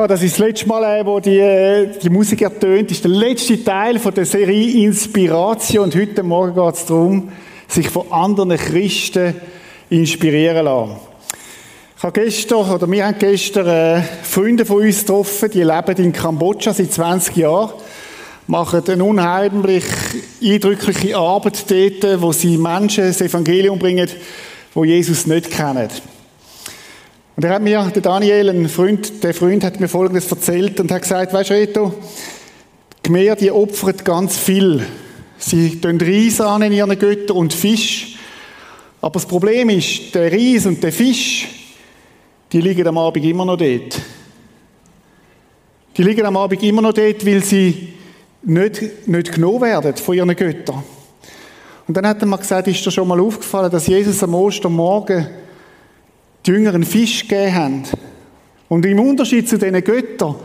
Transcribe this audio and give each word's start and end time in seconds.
Ja, 0.00 0.06
das 0.06 0.22
ist 0.22 0.40
das 0.40 0.46
letzte 0.46 0.66
Mal, 0.66 0.82
äh, 0.82 1.04
wo 1.04 1.20
die, 1.20 1.36
äh, 1.36 1.86
die 2.02 2.08
Musik 2.08 2.40
ertönt, 2.40 2.90
das 2.90 2.96
ist 2.96 3.04
der 3.04 3.10
letzte 3.10 3.62
Teil 3.62 3.98
von 3.98 4.14
der 4.14 4.24
Serie 4.24 4.86
Inspiration. 4.86 5.84
Und 5.84 5.94
heute 5.94 6.22
Morgen 6.22 6.54
geht 6.54 6.74
es 6.74 6.86
darum, 6.86 7.28
sich 7.68 7.86
von 7.90 8.10
anderen 8.10 8.56
Christen 8.56 9.34
inspirieren 9.90 10.64
lassen. 10.64 10.96
Ich 11.98 12.02
habe 12.02 12.18
gestern, 12.18 12.70
oder 12.70 12.90
wir 12.90 13.04
haben 13.04 13.18
gestern 13.18 13.66
äh, 13.66 14.02
Freunde 14.22 14.64
von 14.64 14.78
uns 14.78 15.00
getroffen, 15.00 15.50
die 15.50 15.64
leben 15.64 15.96
in 15.98 16.12
Kambodscha 16.14 16.72
seit 16.72 16.94
20 16.94 17.36
Jahren, 17.36 17.74
machen 18.46 18.82
eine 18.88 19.04
unheimlich 19.04 19.84
eindrückliche 20.42 21.18
Arbeit 21.18 21.70
dort, 21.70 22.22
wo 22.22 22.32
sie 22.32 22.56
Menschen 22.56 23.04
das 23.04 23.20
Evangelium 23.20 23.78
bringen, 23.78 24.08
wo 24.72 24.82
Jesus 24.82 25.26
nicht 25.26 25.50
kennen. 25.50 25.90
Und 27.40 27.44
er 27.44 27.54
hat 27.54 27.62
mir, 27.62 27.82
der 27.94 28.02
Daniel, 28.02 28.50
ein 28.50 28.68
Freund, 28.68 29.24
der 29.24 29.32
Freund 29.32 29.64
hat 29.64 29.80
mir 29.80 29.88
Folgendes 29.88 30.30
erzählt 30.30 30.78
und 30.78 30.92
hat 30.92 31.00
gesagt, 31.00 31.32
weißt 31.32 31.48
du, 31.48 31.54
Reto, 31.54 31.94
die 32.98 33.08
Khmer, 33.08 33.34
die 33.34 33.50
opfern 33.50 33.96
ganz 34.04 34.36
viel. 34.36 34.84
Sie 35.38 35.80
tun 35.80 35.98
Reis 35.98 36.38
an 36.42 36.60
in 36.60 36.72
ihren 36.74 36.98
Göttern 36.98 37.38
und 37.38 37.54
Fisch. 37.54 38.18
Aber 39.00 39.14
das 39.14 39.24
Problem 39.24 39.70
ist, 39.70 40.14
der 40.14 40.30
Reis 40.30 40.66
und 40.66 40.82
der 40.82 40.92
Fisch, 40.92 41.48
die 42.52 42.60
liegen 42.60 42.86
am 42.86 42.98
Abend 42.98 43.24
immer 43.24 43.46
noch 43.46 43.56
dort. 43.56 43.98
Die 45.96 46.02
liegen 46.02 46.26
am 46.26 46.36
Abend 46.36 46.62
immer 46.62 46.82
noch 46.82 46.92
dort, 46.92 47.24
weil 47.24 47.42
sie 47.42 47.94
nicht, 48.42 49.08
nicht 49.08 49.32
genommen 49.32 49.62
werden 49.62 49.96
von 49.96 50.14
ihren 50.14 50.36
Göttern. 50.36 50.82
Und 51.88 51.96
dann 51.96 52.06
hat 52.06 52.20
er 52.20 52.26
mir 52.26 52.36
gesagt, 52.36 52.68
ist 52.68 52.84
dir 52.84 52.90
schon 52.90 53.08
mal 53.08 53.18
aufgefallen, 53.18 53.70
dass 53.70 53.86
Jesus 53.86 54.22
am 54.22 54.34
Ostermorgen 54.34 55.26
die 56.44 56.50
Jünger 56.50 56.74
einen 56.74 56.84
Fisch 56.84 57.26
gegeben 57.26 57.54
haben. 57.54 57.82
Und 58.68 58.86
im 58.86 59.00
Unterschied 59.00 59.48
zu 59.48 59.58
diesen 59.58 59.82
Göttern 59.82 60.36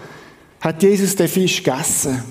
hat 0.61 0.81
Jesus 0.81 1.15
den 1.15 1.27
Fisch 1.27 1.63
gegessen, 1.63 2.23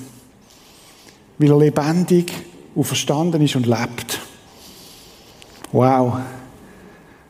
weil 1.39 1.51
er 1.51 1.59
lebendig 1.59 2.33
und 2.75 2.85
verstanden 2.85 3.41
ist 3.43 3.57
und 3.57 3.67
lebt. 3.67 4.19
Wow. 5.73 6.19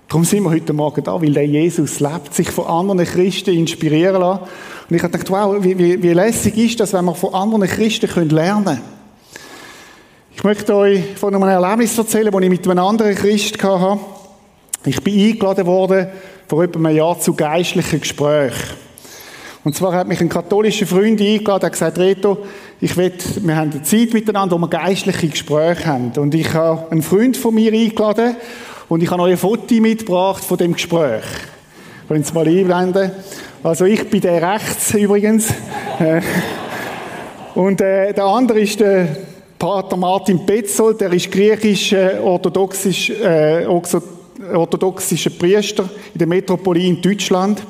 Darum 0.09 0.25
sind 0.25 0.45
wir 0.45 0.51
heute 0.51 0.73
Morgen 0.73 1.03
da, 1.03 1.21
weil 1.21 1.33
der 1.33 1.47
Jesus 1.47 2.01
lebt, 2.01 2.35
sich 2.35 2.51
von 2.51 2.67
anderen 2.67 3.05
Christen 3.05 3.55
inspirieren 3.55 4.21
lassen. 4.21 4.45
Und 4.89 4.97
ich 4.97 5.03
habe 5.03 5.13
gedacht, 5.13 5.31
wow, 5.31 5.57
wie, 5.61 5.77
wie, 5.79 6.03
wie 6.03 6.13
lässig 6.13 6.57
ist 6.57 6.81
das, 6.81 6.93
wenn 6.93 7.05
wir 7.05 7.15
von 7.15 7.35
anderen 7.35 7.67
Christen 7.67 8.29
lernen 8.31 8.65
können. 8.65 8.81
Ich 10.37 10.45
möchte 10.45 10.75
euch 10.75 11.17
von 11.17 11.35
einem 11.35 11.49
Erlebnis 11.49 11.97
erzählen, 11.97 12.31
das 12.31 12.43
ich 12.43 12.51
mit 12.51 12.69
einem 12.69 12.85
anderen 12.85 13.15
Christ 13.15 13.63
hatte. 13.63 14.01
Ich 14.87 15.03
bin 15.03 15.19
eingeladen 15.19 15.67
worden 15.67 16.09
vor 16.47 16.63
etwa 16.63 16.79
einem 16.79 16.97
Jahr 16.97 17.19
zu 17.19 17.33
geistlichen 17.33 18.01
Gesprächen. 18.01 18.77
Und 19.65 19.75
zwar 19.75 19.95
hat 19.95 20.07
mich 20.07 20.21
ein 20.21 20.29
katholischer 20.29 20.87
Freund 20.87 21.19
eingeladen, 21.23 21.65
hat 21.65 21.73
gesagt, 21.73 21.99
Reto, 21.99 22.37
ich 22.83 22.95
will, 22.99 23.13
wir 23.41 23.57
haben 23.57 23.71
eine 23.71 23.83
Zeit 23.83 24.13
miteinander, 24.13 24.57
wo 24.57 24.61
wir 24.61 24.69
geistliche 24.69 25.29
Gespräche 25.29 25.87
haben. 25.87 26.13
Und 26.19 26.35
ich 26.35 26.53
habe 26.53 26.91
einen 26.91 27.01
Freund 27.01 27.35
von 27.39 27.55
mir 27.55 27.73
eingeladen 27.73 28.37
und 28.91 29.03
ich 29.03 29.11
habe 29.11 29.23
euch 29.23 29.33
ein 29.33 29.39
Foto 29.39 29.75
mitgebracht 29.77 30.45
von 30.45 30.59
dem 30.59 30.75
Gespräch. 30.75 31.25
Können 32.07 32.23
Sie 32.23 32.35
mal 32.35 32.47
einblenden? 32.47 33.11
Also 33.63 33.87
ich 33.87 34.11
bin 34.11 34.21
der 34.21 34.55
rechts 34.55 34.93
übrigens. 34.93 35.49
Äh, 35.99 36.21
und 37.55 37.81
äh, 37.81 38.13
der 38.13 38.25
andere 38.25 38.61
ist 38.61 38.81
der 38.81 39.09
Pater 39.59 39.97
Martin 39.97 40.45
Petzold, 40.45 41.01
der 41.01 41.11
ist 41.15 41.33
griechisch-orthodoxisch 41.33 43.09
äh, 43.09 43.65
orthodoxischer 44.53 45.31
Priester 45.31 45.89
in 46.13 46.19
der 46.19 46.27
Metropole 46.27 46.81
in 46.81 47.01
Deutschland. 47.01 47.63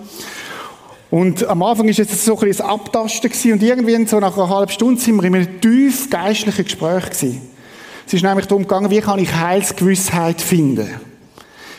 Und 1.11 1.47
am 1.47 1.63
Anfang 1.63 1.89
ist 1.89 2.01
es 2.01 2.25
so 2.25 2.37
ein 2.37 2.49
bisschen 2.49 2.67
Abtasten 2.67 3.53
und 3.53 3.63
irgendwie 3.63 4.07
so 4.07 4.19
nach 4.19 4.37
einer 4.37 4.49
halben 4.49 4.73
Stunde 4.73 5.01
sind 5.01 5.17
wir 5.17 5.25
in 5.25 5.35
einem 5.35 5.61
tief 5.61 6.11
geistlichen 6.11 6.65
Gespräch 6.65 7.05
gewesen. 7.05 7.43
Es 8.07 8.13
ist 8.13 8.23
nämlich 8.23 8.47
darum 8.47 8.65
gegangen, 8.65 8.91
wie 8.91 9.01
kann 9.01 9.19
ich 9.19 9.33
Heilsgewissheit 9.33 10.41
finden? 10.41 10.89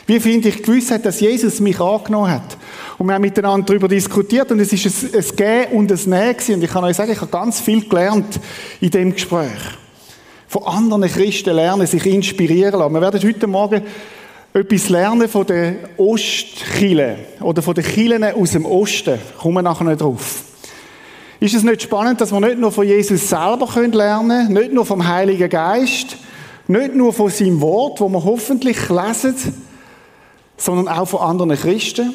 Wie 0.06 0.20
finde 0.20 0.48
ich 0.48 0.62
Gewissheit, 0.62 1.04
dass 1.04 1.20
Jesus 1.20 1.60
mich 1.60 1.80
angenommen 1.80 2.30
hat? 2.30 2.56
Und 2.96 3.08
wir 3.08 3.14
haben 3.14 3.22
miteinander 3.22 3.66
darüber 3.66 3.88
diskutiert 3.88 4.50
und 4.52 4.60
es 4.60 4.72
ist 4.72 4.86
ein, 4.86 5.14
ein 5.14 5.36
Gehen 5.36 5.72
und 5.72 5.92
ein 5.92 6.10
Nehmen. 6.10 6.54
Und 6.54 6.64
ich 6.64 6.70
kann 6.70 6.84
euch 6.84 6.96
sagen, 6.96 7.12
ich 7.12 7.20
habe 7.20 7.30
ganz 7.30 7.60
viel 7.60 7.88
gelernt 7.88 8.40
in 8.80 8.90
dem 8.90 9.12
Gespräch. 9.12 9.50
Von 10.48 10.62
anderen 10.62 11.02
Christen 11.02 11.54
lernen, 11.54 11.86
sich 11.86 12.06
inspirieren 12.06 12.78
lassen. 12.78 12.94
Wir 12.94 13.00
werden 13.00 13.22
heute 13.22 13.46
Morgen 13.46 13.82
etwas 14.56 14.88
lernen 14.88 15.28
von 15.28 15.46
den 15.46 15.76
Ostkillen 15.98 17.16
oder 17.40 17.60
von 17.60 17.74
den 17.74 17.84
Killen 17.84 18.24
aus 18.24 18.52
dem 18.52 18.64
Osten. 18.64 19.18
Kommen 19.38 19.56
wir 19.56 19.62
nachher 19.62 19.84
noch 19.84 19.96
drauf. 19.98 20.44
Ist 21.38 21.54
es 21.54 21.62
nicht 21.62 21.82
spannend, 21.82 22.22
dass 22.22 22.32
wir 22.32 22.40
nicht 22.40 22.58
nur 22.58 22.72
von 22.72 22.86
Jesus 22.86 23.28
selber 23.28 23.68
lernen 23.76 24.46
können, 24.46 24.52
nicht 24.54 24.72
nur 24.72 24.86
vom 24.86 25.06
Heiligen 25.06 25.50
Geist, 25.50 26.16
nicht 26.68 26.94
nur 26.94 27.12
von 27.12 27.30
seinem 27.30 27.60
Wort, 27.60 28.00
wo 28.00 28.08
wir 28.08 28.24
hoffentlich 28.24 28.78
lesen, 28.88 29.34
sondern 30.56 30.88
auch 30.88 31.06
von 31.06 31.20
anderen 31.20 31.54
Christen? 31.54 32.14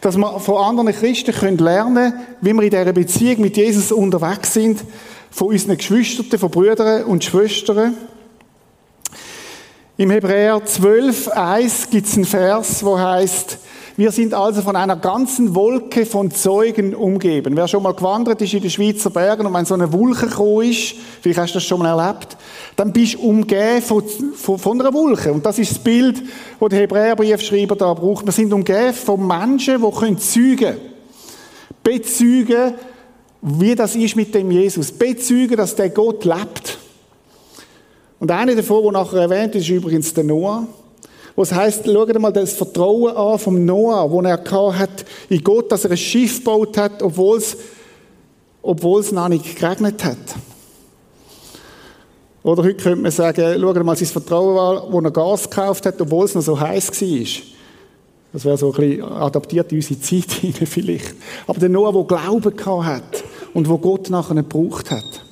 Dass 0.00 0.16
wir 0.16 0.38
von 0.38 0.56
anderen 0.58 0.92
Christen 0.92 1.34
können 1.34 1.58
lernen 1.58 2.12
wie 2.40 2.52
wir 2.52 2.62
in 2.62 2.70
dieser 2.70 2.92
Beziehung 2.92 3.40
mit 3.40 3.56
Jesus 3.56 3.90
unterwegs 3.90 4.54
sind, 4.54 4.84
von 5.32 5.48
unseren 5.48 5.76
Geschwistern, 5.76 6.38
von 6.38 6.50
Brüdern 6.50 7.04
und 7.04 7.24
Schwestern. 7.24 7.94
Im 9.98 10.10
Hebräer 10.10 10.62
12, 10.62 11.28
1 11.28 11.88
gibt 11.88 12.06
es 12.06 12.16
einen 12.16 12.26
Vers, 12.26 12.84
wo 12.84 12.98
heißt, 12.98 13.56
wir 13.96 14.12
sind 14.12 14.34
also 14.34 14.60
von 14.60 14.76
einer 14.76 14.96
ganzen 14.96 15.54
Wolke 15.54 16.04
von 16.04 16.30
Zeugen 16.30 16.94
umgeben. 16.94 17.56
Wer 17.56 17.66
schon 17.66 17.82
mal 17.82 17.94
gewandert 17.94 18.42
ist 18.42 18.52
in 18.52 18.60
den 18.60 18.70
Schweizer 18.70 19.08
Bergen 19.08 19.46
und 19.46 19.54
wenn 19.54 19.64
so 19.64 19.72
eine 19.72 19.90
Wolke 19.94 20.26
gekommen 20.26 20.70
ist, 20.70 20.96
vielleicht 21.22 21.38
hast 21.38 21.54
du 21.54 21.56
das 21.56 21.64
schon 21.64 21.78
mal 21.78 21.98
erlebt, 21.98 22.36
dann 22.76 22.92
bist 22.92 23.14
du 23.14 23.20
umgeben 23.20 23.80
von, 23.80 24.04
von, 24.34 24.58
von 24.58 24.78
einer 24.78 24.92
Wolke. 24.92 25.32
Und 25.32 25.46
das 25.46 25.58
ist 25.58 25.70
das 25.70 25.78
Bild, 25.78 26.22
das 26.60 26.68
der 26.68 26.80
Hebräerbriefschreiber 26.80 27.74
da 27.74 27.94
braucht. 27.94 28.26
Wir 28.26 28.32
sind 28.32 28.52
umgeben 28.52 28.92
von 28.92 29.26
Menschen, 29.26 29.80
die 29.80 29.98
können 29.98 30.18
zeugen. 30.18 30.76
Bezeugen, 31.82 32.74
wie 33.40 33.74
das 33.74 33.96
ist 33.96 34.14
mit 34.14 34.34
dem 34.34 34.50
Jesus. 34.50 34.92
Bezeugen, 34.92 35.56
dass 35.56 35.74
der 35.74 35.88
Gott 35.88 36.22
lebt. 36.26 36.75
Und 38.18 38.30
einer 38.30 38.54
davon, 38.54 38.82
der 38.82 38.92
nachher 38.92 39.22
erwähnt 39.22 39.54
ist, 39.54 39.62
ist 39.62 39.70
übrigens 39.70 40.14
der 40.14 40.24
Noah. 40.24 40.66
Was 41.34 41.52
heißt, 41.52 41.84
schaut 41.84 42.18
mal 42.18 42.32
das 42.32 42.54
Vertrauen 42.54 43.14
an 43.14 43.38
vom 43.38 43.64
Noah, 43.64 44.10
wo 44.10 44.22
er 44.22 44.42
hat 44.78 45.04
in 45.28 45.44
Gott, 45.44 45.70
dass 45.70 45.84
er 45.84 45.90
ein 45.90 45.96
Schiff 45.98 46.38
gebaut 46.38 46.78
hat, 46.78 47.02
obwohl 47.02 47.36
es, 47.36 47.58
obwohl 48.62 49.00
es 49.00 49.12
noch 49.12 49.28
nicht 49.28 49.56
geregnet 49.56 50.02
hat. 50.02 50.16
Oder 52.42 52.62
heute 52.62 52.76
könnte 52.76 53.02
man 53.02 53.10
sagen, 53.10 53.60
schaut 53.60 53.84
mal 53.84 53.96
sein 53.96 54.08
Vertrauen 54.08 54.56
an, 54.56 54.92
wo 54.92 55.00
er 55.00 55.10
Gas 55.10 55.50
gekauft 55.50 55.84
hat, 55.84 56.00
obwohl 56.00 56.24
es 56.24 56.34
noch 56.34 56.42
so 56.42 56.58
heiß 56.58 56.90
war. 57.02 57.26
Das 58.32 58.44
wäre 58.44 58.56
so 58.56 58.72
ein 58.72 58.80
bisschen 58.80 59.02
adaptiert 59.02 59.72
in 59.72 59.78
unsere 59.78 60.00
Zeit 60.00 60.30
vielleicht. 60.68 61.14
Aber 61.46 61.58
der 61.58 61.68
Noah, 61.68 61.92
der 61.92 62.04
Glauben 62.04 62.86
hat 62.86 63.24
und 63.52 63.68
wo 63.68 63.76
Gott 63.76 64.08
nachher 64.08 64.36
gebraucht 64.36 64.90
hat. 64.90 65.25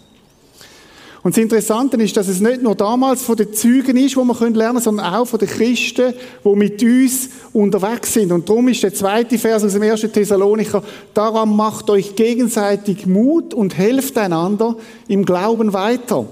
Und 1.24 1.34
das 1.34 1.42
Interessante 1.42 1.96
ist, 1.96 2.18
dass 2.18 2.28
es 2.28 2.40
nicht 2.40 2.62
nur 2.62 2.74
damals 2.74 3.22
von 3.22 3.34
den 3.34 3.54
Zeugen 3.54 3.96
ist, 3.96 4.14
wo 4.14 4.24
wir 4.24 4.34
lernen 4.34 4.56
können, 4.56 4.80
sondern 4.80 5.06
auch 5.14 5.24
von 5.24 5.38
den 5.38 5.48
Christen, 5.48 6.12
die 6.44 6.48
mit 6.50 6.82
uns 6.82 7.30
unterwegs 7.54 8.12
sind. 8.12 8.30
Und 8.30 8.46
darum 8.46 8.68
ist 8.68 8.82
der 8.82 8.92
zweite 8.92 9.38
Vers 9.38 9.64
aus 9.64 9.72
dem 9.72 9.82
1. 9.82 10.02
Thessalonicher, 10.02 10.82
daran 11.14 11.56
macht 11.56 11.88
euch 11.88 12.14
gegenseitig 12.14 13.06
Mut 13.06 13.54
und 13.54 13.78
helft 13.78 14.18
einander 14.18 14.76
im 15.08 15.24
Glauben 15.24 15.72
weiter, 15.72 16.26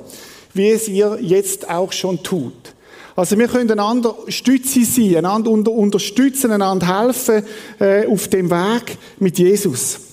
wie 0.53 0.69
es 0.69 0.89
ihr 0.89 1.17
jetzt 1.23 1.71
auch 1.71 1.91
schon 1.93 2.23
tut. 2.23 2.75
Also 3.17 3.39
wir 3.39 3.49
können 3.49 3.71
einander 3.71 4.15
Stütze 4.29 4.85
sein, 4.85 5.17
einander 5.17 5.73
unterstützen, 5.73 6.51
einander 6.51 6.99
helfen 6.99 7.45
äh, 7.81 8.07
auf 8.07 8.29
dem 8.29 8.51
Weg 8.51 8.99
mit 9.19 9.39
Jesus. 9.39 10.12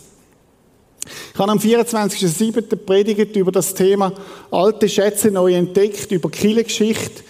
Ich 1.33 1.39
habe 1.39 1.51
am 1.51 1.59
24.07. 1.59 2.75
predigt 2.75 3.35
über 3.35 3.51
das 3.51 3.73
Thema 3.73 4.13
alte 4.51 4.89
Schätze 4.89 5.31
neu 5.31 5.53
entdeckt, 5.53 6.11
über 6.11 6.29
Kirchengeschichte. 6.29 7.23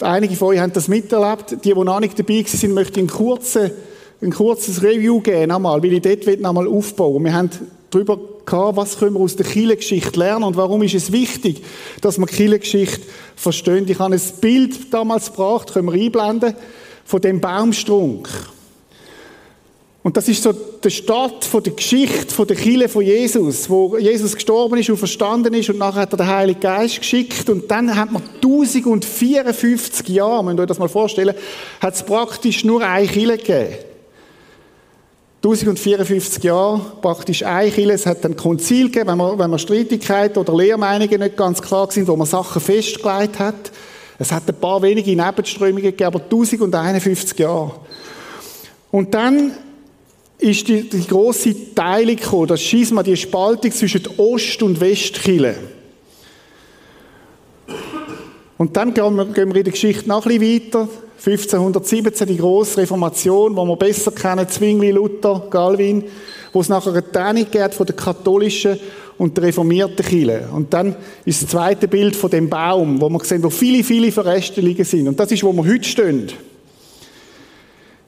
Einige 0.00 0.34
von 0.34 0.48
euch 0.48 0.58
haben 0.58 0.72
das 0.72 0.88
miterlebt. 0.88 1.64
Die, 1.64 1.72
die 1.72 1.74
noch 1.74 2.00
nicht 2.00 2.18
dabei 2.18 2.44
sind, 2.46 2.74
möchte 2.74 3.00
ich 3.00 3.06
ein, 3.06 3.10
kurze, 3.10 3.72
ein 4.20 4.32
kurzes 4.32 4.82
Review 4.82 5.20
geben, 5.20 5.52
einmal, 5.52 5.82
weil 5.82 5.92
ich 5.92 6.02
dort 6.02 6.40
nochmal 6.40 6.66
aufbauen 6.66 7.24
Wir 7.24 7.32
haben 7.32 7.50
darüber 7.90 8.18
gehabt, 8.44 8.76
was 8.76 8.98
können 8.98 9.14
wir 9.14 9.20
aus 9.20 9.36
der 9.36 9.46
Kirchengeschichte 9.46 10.18
lernen 10.18 10.44
und 10.44 10.56
warum 10.56 10.82
ist 10.82 10.94
es 10.94 11.12
wichtig, 11.12 11.62
dass 12.00 12.18
wir 12.18 12.26
Kirchengeschichte 12.26 13.02
verstehen. 13.36 13.86
Ich 13.88 13.98
habe 13.98 14.14
ein 14.14 14.20
Bild 14.40 14.92
damals 14.92 15.30
gebracht, 15.30 15.72
können 15.72 15.92
wir 15.92 16.00
einblenden, 16.00 16.54
von 17.04 17.20
dem 17.20 17.40
Baumstrunk. 17.40 18.28
Und 20.04 20.18
das 20.18 20.28
ist 20.28 20.42
so 20.42 20.52
der 20.52 20.90
Start 20.90 21.46
von 21.46 21.62
der 21.62 21.72
Geschichte 21.72 22.34
von 22.34 22.46
der 22.46 22.56
Kirche 22.56 22.90
von 22.90 23.02
Jesus, 23.02 23.70
wo 23.70 23.96
Jesus 23.96 24.34
gestorben 24.34 24.78
ist 24.78 24.90
und 24.90 24.98
verstanden 24.98 25.54
ist 25.54 25.70
und 25.70 25.78
nachher 25.78 26.02
hat 26.02 26.12
er 26.12 26.18
den 26.18 26.26
Heiligen 26.26 26.60
Geist 26.60 26.98
geschickt 26.98 27.48
und 27.48 27.70
dann 27.70 27.96
hat 27.96 28.12
man 28.12 28.22
1054 28.34 30.06
Jahre, 30.10 30.46
wenn 30.46 30.58
ihr 30.58 30.60
euch 30.60 30.68
das 30.68 30.78
mal 30.78 30.90
vorstellen, 30.90 31.34
hat 31.80 31.94
es 31.94 32.02
praktisch 32.02 32.64
nur 32.64 32.86
eine 32.86 33.06
Kirche 33.06 33.38
gegeben. 33.38 33.76
1054 35.42 36.44
Jahre 36.44 36.82
praktisch 37.00 37.42
ein 37.42 37.72
Kirche. 37.72 37.92
Es 37.92 38.04
hat 38.04 38.26
ein 38.26 38.36
Konzil 38.36 38.90
gegeben, 38.90 39.08
wenn 39.08 39.16
man, 39.16 39.38
wenn 39.38 39.48
man 39.48 39.58
Streitigkeiten 39.58 40.38
oder 40.38 40.54
Lehrmeinungen 40.54 41.18
nicht 41.18 41.36
ganz 41.38 41.62
klar 41.62 41.90
sind, 41.90 42.08
wo 42.08 42.16
man 42.16 42.26
Sachen 42.26 42.60
festgelegt 42.60 43.38
hat. 43.38 43.72
Es 44.18 44.30
hat 44.30 44.46
ein 44.46 44.54
paar 44.54 44.82
wenige 44.82 45.16
Nebenströmungen 45.16 45.82
gegeben, 45.82 46.08
aber 46.08 46.20
1051 46.20 47.38
Jahre. 47.38 47.72
Und 48.90 49.14
dann 49.14 49.52
ist 50.38 50.68
die, 50.68 50.88
die 50.88 51.06
große 51.06 51.74
Teilung 51.74 52.16
gekommen, 52.16 52.48
das 52.48 52.62
Schisma, 52.62 53.02
die 53.02 53.16
Spaltung 53.16 53.70
zwischen 53.72 54.02
Ost- 54.16 54.62
und 54.62 54.80
Westkirche. 54.80 55.56
Und 58.56 58.76
dann 58.76 58.94
gehen 58.94 59.16
wir, 59.16 59.24
gehen 59.26 59.48
wir 59.48 59.56
in 59.56 59.64
der 59.64 59.72
Geschichte 59.72 60.08
noch 60.08 60.26
ein 60.26 60.38
bisschen 60.38 60.66
weiter. 60.66 60.88
1517 61.26 62.26
die 62.26 62.36
grosse 62.36 62.78
Reformation, 62.78 63.56
wo 63.56 63.64
wir 63.64 63.76
besser 63.76 64.12
kennen, 64.12 64.46
Zwingli, 64.48 64.90
Luther, 64.90 65.46
Galvin, 65.48 66.04
wo 66.52 66.60
es 66.60 66.68
nachher 66.68 66.90
eine 66.90 67.10
Trennung 67.10 67.46
gibt 67.50 67.74
von 67.74 67.86
der 67.86 67.96
katholischen 67.96 68.78
und 69.16 69.36
der 69.36 69.44
reformierten 69.44 70.04
Kirche. 70.04 70.48
Und 70.52 70.72
dann 70.74 70.94
ist 71.24 71.42
das 71.42 71.50
zweite 71.50 71.88
Bild 71.88 72.14
von 72.14 72.30
dem 72.30 72.50
Baum, 72.50 73.00
wo 73.00 73.08
wir 73.08 73.24
sehen, 73.24 73.42
wo 73.42 73.50
viele, 73.50 73.82
viele 73.82 74.12
Verästelungen 74.12 74.84
sind. 74.84 75.08
Und 75.08 75.18
das 75.18 75.32
ist, 75.32 75.42
wo 75.42 75.52
wir 75.52 75.64
heute 75.64 75.84
stehen. 75.84 76.28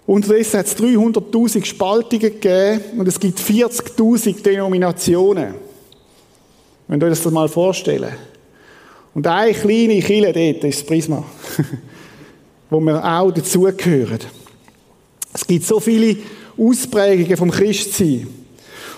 Unterdessen 0.07 0.59
hat 0.61 0.67
es 0.67 0.77
300.000 0.77 1.65
Spaltungen 1.65 2.21
gegeben 2.21 2.81
und 2.99 3.09
es 3.09 3.19
gibt 3.19 3.41
40.000 3.41 4.43
Denominationen. 4.43 5.55
Wenn 6.87 7.01
ihr 7.01 7.07
euch 7.09 7.21
das 7.21 7.33
mal 7.33 7.49
vorstellen. 7.49 8.13
Und 9.15 9.27
eine 9.27 9.53
kleine 9.53 10.01
Kille 10.01 10.33
dort 10.33 10.65
ist 10.65 10.81
das 10.81 10.87
Prisma. 10.87 11.25
wo 12.71 12.81
wir 12.81 13.05
auch 13.05 13.31
dazugehören. 13.31 14.21
Es 15.33 15.47
gibt 15.47 15.65
so 15.65 15.81
viele 15.81 16.17
Ausprägungen 16.59 17.37
vom 17.37 17.51
Christsein. 17.51 18.27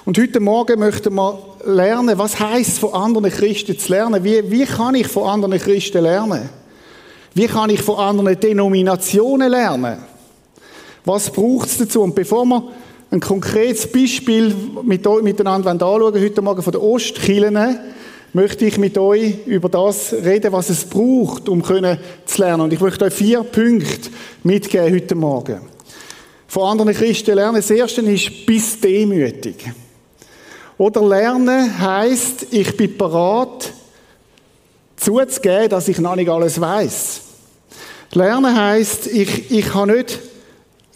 Und 0.05 0.19
heute 0.19 0.41
Morgen 0.41 0.79
möchten 0.79 1.15
wir 1.15 1.39
lernen, 1.65 2.17
was 2.17 2.39
heißt 2.39 2.79
von 2.79 2.95
anderen 2.95 3.31
Christen 3.31 3.79
zu 3.79 3.93
lernen? 3.93 4.25
Wie, 4.25 4.51
wie 4.51 4.65
kann 4.65 4.95
ich 4.95 5.09
von 5.09 5.29
anderen 5.29 5.59
Christen 5.59 6.03
lernen? 6.03 6.49
Wie 7.35 7.47
kann 7.47 7.71
ich 7.71 7.83
von 7.83 7.97
anderen 7.97 8.39
Denominationen 8.41 9.51
lernen? 9.51 9.99
Was 11.09 11.31
braucht 11.31 11.71
es 11.71 11.79
dazu? 11.79 12.03
Und 12.03 12.15
bevor 12.15 12.45
wir 12.45 12.65
ein 13.11 13.21
konkretes 13.21 13.91
Beispiel 13.91 14.55
mit 14.83 15.07
euch 15.07 15.23
miteinander 15.23 15.71
anschauen, 15.71 16.13
heute 16.13 16.43
Morgen 16.43 16.61
von 16.61 16.71
der 16.71 16.83
Ostkirche, 16.83 17.81
möchte 18.35 18.67
ich 18.67 18.77
mit 18.77 18.99
euch 18.99 19.47
über 19.47 19.71
das 19.71 20.13
reden, 20.13 20.53
was 20.53 20.69
es 20.69 20.85
braucht, 20.85 21.49
um 21.49 21.65
zu 21.65 21.73
lernen. 22.43 22.61
Und 22.61 22.75
ich 22.75 22.81
möchte 22.81 23.07
euch 23.07 23.15
vier 23.15 23.43
Punkte 23.43 24.11
mitgeben 24.43 24.95
heute 24.95 25.15
Morgen. 25.15 25.61
Von 26.47 26.65
anderen 26.65 26.93
Christen 26.93 27.37
lernen. 27.37 27.57
Das 27.57 27.71
erste 27.71 28.03
ist, 28.03 28.45
bis 28.45 28.79
demütig. 28.79 29.65
Oder 30.77 31.01
lernen 31.01 31.79
heißt, 31.79 32.49
ich 32.51 32.77
bin 32.77 32.99
bereit, 32.99 33.73
zuzugeben, 34.97 35.71
dass 35.71 35.89
ich 35.89 36.01
noch 36.01 36.17
nicht 36.17 36.29
alles 36.29 36.61
weiß. 36.61 37.21
Lernen 38.13 38.55
heißt, 38.55 39.07
ich, 39.07 39.51
ich 39.51 39.73
habe 39.73 39.97
nicht, 39.97 40.19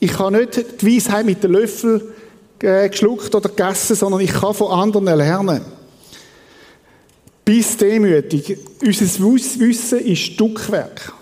ich 0.03 0.19
habe 0.19 0.37
nicht 0.37 0.83
die 0.83 0.97
Weisheit 0.97 1.25
mit 1.25 1.45
dem 1.45 1.53
Löffel 1.53 2.13
äh, 2.61 2.89
geschluckt 2.89 3.33
oder 3.37 3.49
gegessen, 3.49 3.95
sondern 3.95 4.21
ich 4.21 4.33
kann 4.33 4.53
von 4.53 4.73
anderen 4.73 5.05
lernen. 5.05 5.61
Bis 7.45 7.77
demütig. 7.77 8.59
Unser 8.85 9.25
Wissen 9.25 10.01
ist 10.01 10.19
Stückwerk. 10.19 11.13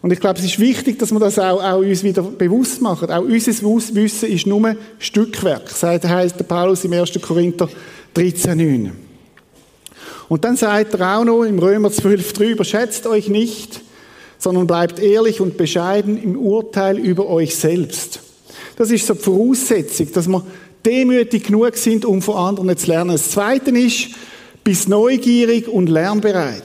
Und 0.00 0.12
ich 0.12 0.20
glaube, 0.20 0.38
es 0.38 0.44
ist 0.44 0.60
wichtig, 0.60 0.96
dass 1.00 1.10
wir 1.10 1.18
das 1.18 1.40
auch, 1.40 1.60
auch 1.60 1.78
uns 1.78 2.04
wieder 2.04 2.22
bewusst 2.22 2.80
machen. 2.80 3.10
Auch 3.10 3.22
unser 3.22 3.52
Wissen 3.52 4.28
ist 4.28 4.46
nur 4.46 4.76
Stückwerk, 5.00 5.68
sagt 5.70 6.04
heißt 6.04 6.38
der 6.38 6.44
Paulus 6.44 6.84
im 6.84 6.92
1. 6.92 7.20
Korinther 7.20 7.68
13,9. 8.14 8.90
Und 10.28 10.44
dann 10.44 10.56
sagt 10.56 10.94
er 10.94 11.18
auch 11.18 11.24
noch 11.24 11.42
im 11.42 11.58
Römer 11.58 11.88
12,3, 11.88 12.44
überschätzt 12.50 13.08
euch 13.08 13.28
nicht, 13.28 13.80
sondern 14.44 14.66
bleibt 14.66 14.98
ehrlich 14.98 15.40
und 15.40 15.56
bescheiden 15.56 16.22
im 16.22 16.36
Urteil 16.36 16.98
über 16.98 17.28
euch 17.28 17.56
selbst. 17.56 18.20
Das 18.76 18.90
ist 18.90 19.06
so 19.06 19.14
die 19.14 19.20
Voraussetzung, 19.20 20.12
dass 20.12 20.28
wir 20.28 20.44
demütig 20.84 21.44
genug 21.44 21.76
sind, 21.76 22.04
um 22.04 22.20
von 22.20 22.36
anderen 22.36 22.76
zu 22.76 22.88
lernen. 22.88 23.12
Das 23.12 23.30
Zweite 23.30 23.70
ist, 23.70 24.08
bist 24.62 24.86
neugierig 24.86 25.66
und 25.66 25.88
lernbereit. 25.88 26.62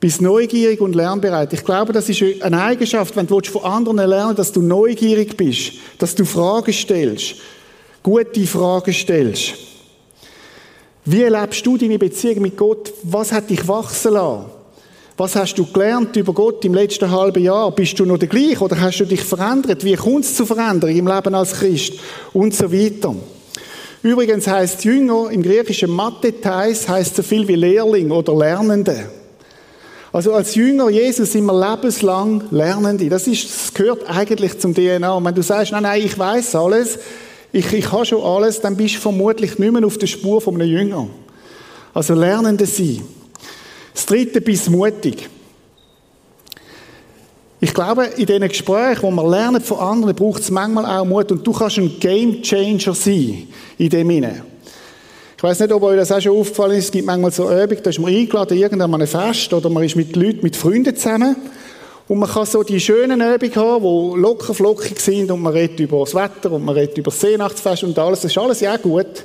Bist 0.00 0.20
neugierig 0.20 0.80
und 0.80 0.96
lernbereit. 0.96 1.52
Ich 1.52 1.64
glaube, 1.64 1.92
das 1.92 2.08
ist 2.08 2.42
eine 2.42 2.60
Eigenschaft, 2.60 3.14
wenn 3.14 3.28
du 3.28 3.40
von 3.40 3.62
anderen 3.62 4.08
lernen 4.08 4.34
dass 4.34 4.50
du 4.50 4.60
neugierig 4.60 5.36
bist, 5.36 5.74
dass 5.98 6.16
du 6.16 6.24
Fragen 6.24 6.72
stellst, 6.72 7.36
gute 8.02 8.44
Fragen 8.44 8.92
stellst. 8.92 9.54
Wie 11.04 11.22
erlebst 11.22 11.64
du 11.64 11.76
deine 11.76 11.98
Beziehung 11.98 12.42
mit 12.42 12.56
Gott? 12.56 12.92
Was 13.04 13.30
hat 13.30 13.50
dich 13.50 13.68
wachsen 13.68 14.14
lassen? 14.14 14.53
Was 15.16 15.36
hast 15.36 15.54
du 15.54 15.64
gelernt 15.64 16.16
über 16.16 16.32
Gott 16.32 16.64
im 16.64 16.74
letzten 16.74 17.08
halben 17.08 17.40
Jahr? 17.40 17.70
Bist 17.70 18.00
du 18.00 18.04
noch 18.04 18.18
der 18.18 18.26
gleiche 18.26 18.64
oder 18.64 18.80
hast 18.80 18.98
du 18.98 19.04
dich 19.04 19.22
verändert? 19.22 19.84
Wie 19.84 19.94
kommt 19.94 20.24
es 20.24 20.34
zu 20.34 20.44
Veränderung 20.44 20.96
im 20.96 21.06
Leben 21.06 21.34
als 21.36 21.52
Christ? 21.52 21.92
Und 22.32 22.52
so 22.52 22.72
weiter. 22.72 23.14
Übrigens 24.02 24.48
heißt 24.48 24.84
Jünger 24.84 25.30
im 25.30 25.44
griechischen 25.44 25.90
Mathetais 25.90 26.88
heißt 26.88 27.14
so 27.14 27.22
viel 27.22 27.46
wie 27.46 27.54
Lehrling 27.54 28.10
oder 28.10 28.34
Lernende. 28.34 29.08
Also 30.12 30.32
als 30.34 30.56
Jünger 30.56 30.90
Jesus 30.90 31.30
sind 31.30 31.46
wir 31.46 31.70
lebenslang 31.70 32.42
Lernende. 32.50 33.08
Das, 33.08 33.28
ist, 33.28 33.44
das 33.44 33.72
gehört 33.72 34.10
eigentlich 34.10 34.58
zum 34.58 34.74
DNA. 34.74 35.12
Und 35.12 35.24
wenn 35.24 35.34
du 35.34 35.42
sagst, 35.42 35.70
nein, 35.70 35.84
nein, 35.84 36.02
ich 36.04 36.18
weiß 36.18 36.56
alles, 36.56 36.98
ich, 37.52 37.72
ich 37.72 37.92
habe 37.92 38.04
schon 38.04 38.20
alles, 38.20 38.60
dann 38.60 38.76
bist 38.76 38.96
du 38.96 38.98
vermutlich 38.98 39.60
nicht 39.60 39.72
mehr 39.72 39.86
auf 39.86 39.96
der 39.96 40.08
Spur 40.08 40.40
von 40.40 40.60
einem 40.60 40.68
Jünger. 40.68 41.06
Also 41.94 42.14
Lernende 42.14 42.66
sein. 42.66 43.00
Das 43.94 44.06
dritte, 44.06 44.40
bist 44.40 44.68
mutig. 44.68 45.30
Ich 47.60 47.72
glaube, 47.72 48.04
in 48.16 48.26
diesen 48.26 48.48
Gesprächen, 48.48 49.02
wo 49.02 49.10
man 49.10 49.30
lernt 49.30 49.62
von 49.62 49.78
anderen, 49.78 50.14
braucht 50.14 50.42
es 50.42 50.50
manchmal 50.50 50.84
auch 50.84 51.06
Mut. 51.06 51.32
Und 51.32 51.46
du 51.46 51.52
kannst 51.52 51.78
ein 51.78 51.98
Game 51.98 52.42
Changer 52.42 52.92
sein 52.92 53.48
in 53.78 53.88
dem 53.88 54.10
Sinne. 54.10 54.44
Ich 55.36 55.42
weiß 55.42 55.60
nicht, 55.60 55.72
ob 55.72 55.82
euch 55.84 55.96
das 55.96 56.12
auch 56.12 56.20
schon 56.20 56.36
aufgefallen 56.36 56.76
ist. 56.76 56.86
Es 56.86 56.90
gibt 56.90 57.06
manchmal 57.06 57.30
so 57.30 57.44
Übungen, 57.44 57.82
da 57.82 57.90
ist 57.90 57.98
man 57.98 58.12
eingeladen, 58.12 58.58
irgendwann 58.58 59.06
Fest 59.06 59.52
oder 59.52 59.70
man 59.70 59.84
ist 59.84 59.96
mit 59.96 60.14
Leuten, 60.16 60.40
mit 60.42 60.56
Freunden 60.56 60.94
zusammen. 60.94 61.36
Und 62.06 62.18
man 62.18 62.28
kann 62.28 62.44
so 62.44 62.62
die 62.62 62.80
schönen 62.80 63.20
Übungen 63.20 63.56
haben, 63.56 63.82
die 63.82 64.20
locker 64.20 64.52
flockig 64.52 65.00
sind 65.00 65.30
und 65.30 65.40
man 65.40 65.54
redet 65.54 65.80
über 65.80 66.00
das 66.00 66.14
Wetter 66.14 66.52
und 66.52 66.64
man 66.64 66.74
redet 66.74 66.98
über 66.98 67.10
das 67.10 67.20
Seenachtsfest 67.20 67.84
und 67.84 67.98
alles. 67.98 68.20
Das 68.20 68.30
ist 68.30 68.38
alles 68.38 68.60
ja 68.60 68.76
gut. 68.76 69.24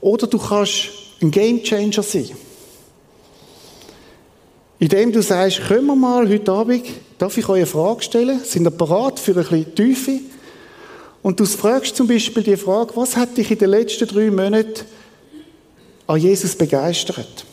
Oder 0.00 0.26
du 0.26 0.38
kannst 0.38 0.90
ein 1.22 1.30
Game 1.30 1.62
Changer 1.62 2.02
sein. 2.02 2.30
Indem 4.80 5.10
du 5.10 5.22
sagst, 5.22 5.60
können 5.66 5.86
wir 5.86 5.96
mal 5.96 6.28
heute 6.28 6.52
Abend, 6.52 6.84
darf 7.18 7.36
ich 7.36 7.48
euch 7.48 7.56
eine 7.56 7.66
Frage 7.66 8.02
stellen? 8.02 8.40
Sind 8.44 8.64
ihr 8.64 8.70
bereit 8.70 9.18
für 9.18 9.32
ein 9.32 9.38
bisschen 9.38 9.74
Tiefe? 9.74 10.20
Und 11.20 11.40
du 11.40 11.46
fragst 11.46 11.96
zum 11.96 12.06
Beispiel 12.06 12.44
die 12.44 12.56
Frage, 12.56 12.94
was 12.94 13.16
hat 13.16 13.36
dich 13.36 13.50
in 13.50 13.58
den 13.58 13.70
letzten 13.70 14.06
drei 14.06 14.30
Monaten 14.30 14.84
an 16.06 16.20
Jesus 16.20 16.54
begeistert? 16.54 17.44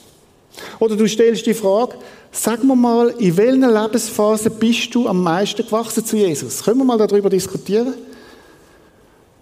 Oder 0.80 0.96
du 0.96 1.08
stellst 1.08 1.48
die 1.48 1.56
Frage, 1.56 1.96
sag 2.32 2.64
mir 2.64 2.76
mal, 2.76 3.10
in 3.18 3.36
welcher 3.36 3.82
Lebensphase 3.82 4.52
bist 4.52 4.94
du 4.94 5.08
am 5.08 5.24
meisten 5.24 5.66
gewachsen 5.66 6.06
zu 6.06 6.16
Jesus? 6.18 6.64
Können 6.64 6.78
wir 6.78 6.86
mal 6.86 7.00
darüber 7.00 7.32
diskutieren? 7.32 7.96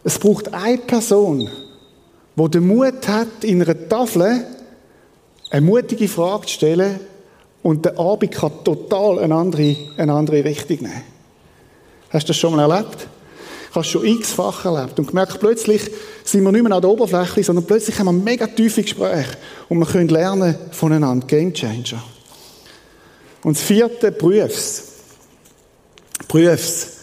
Es 0.06 0.18
braucht 0.18 0.54
eine 0.54 0.78
Person, 0.78 1.50
die 2.36 2.50
den 2.50 2.66
Mut 2.66 3.08
hat, 3.10 3.44
in 3.44 3.62
einer 3.62 3.90
Tafel 3.90 4.46
eine 5.52 5.62
mutige 5.62 6.08
Frage 6.08 6.46
zu 6.46 6.54
stellen, 6.54 7.00
und 7.63 7.86
der 7.86 7.98
Abend 7.98 8.32
kann 8.32 8.51
total 8.63 9.20
eine 9.20 9.34
andere, 9.34 9.75
eine 9.98 10.13
andere 10.13 10.43
Richtung 10.43 10.77
nehmen. 10.82 11.03
Hast 12.10 12.25
du 12.25 12.27
das 12.27 12.38
schon 12.38 12.55
mal 12.55 12.70
erlebt? 12.70 13.08
Hast 13.74 13.88
du 13.88 14.00
schon 14.00 14.05
x-fach 14.05 14.65
erlebt 14.65 15.00
und 15.00 15.08
gemerkt, 15.08 15.39
plötzlich 15.39 15.89
sind 16.24 16.43
wir 16.43 16.51
nicht 16.51 16.62
mehr 16.62 16.74
an 16.74 16.82
der 16.82 16.91
Oberfläche, 16.91 17.43
sondern 17.43 17.65
plötzlich 17.65 17.98
haben 17.98 18.05
wir 18.05 18.12
mega 18.12 18.46
tiefe 18.46 18.84
Gespräche 18.84 19.38
und 19.70 19.79
wir 19.79 19.86
können 19.88 20.10
lernen 20.10 20.55
voneinander. 20.72 21.25
Game 21.25 21.53
Changer. 21.53 22.03
Und 23.43 23.58
das 23.58 23.63
vierte, 23.63 24.12
prüf's. 24.12 24.84
Prüf's. 26.27 27.02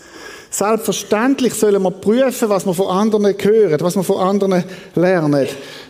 Selbstverständlich 0.51 1.55
sollen 1.55 1.81
wir 1.81 1.93
prüfen, 1.93 2.49
was 2.49 2.67
wir 2.67 2.75
von 2.75 2.89
anderen 2.89 3.25
hören, 3.25 3.81
was 3.81 3.95
wir 3.95 4.03
von 4.03 4.19
anderen 4.19 4.65
lernen. 4.97 5.47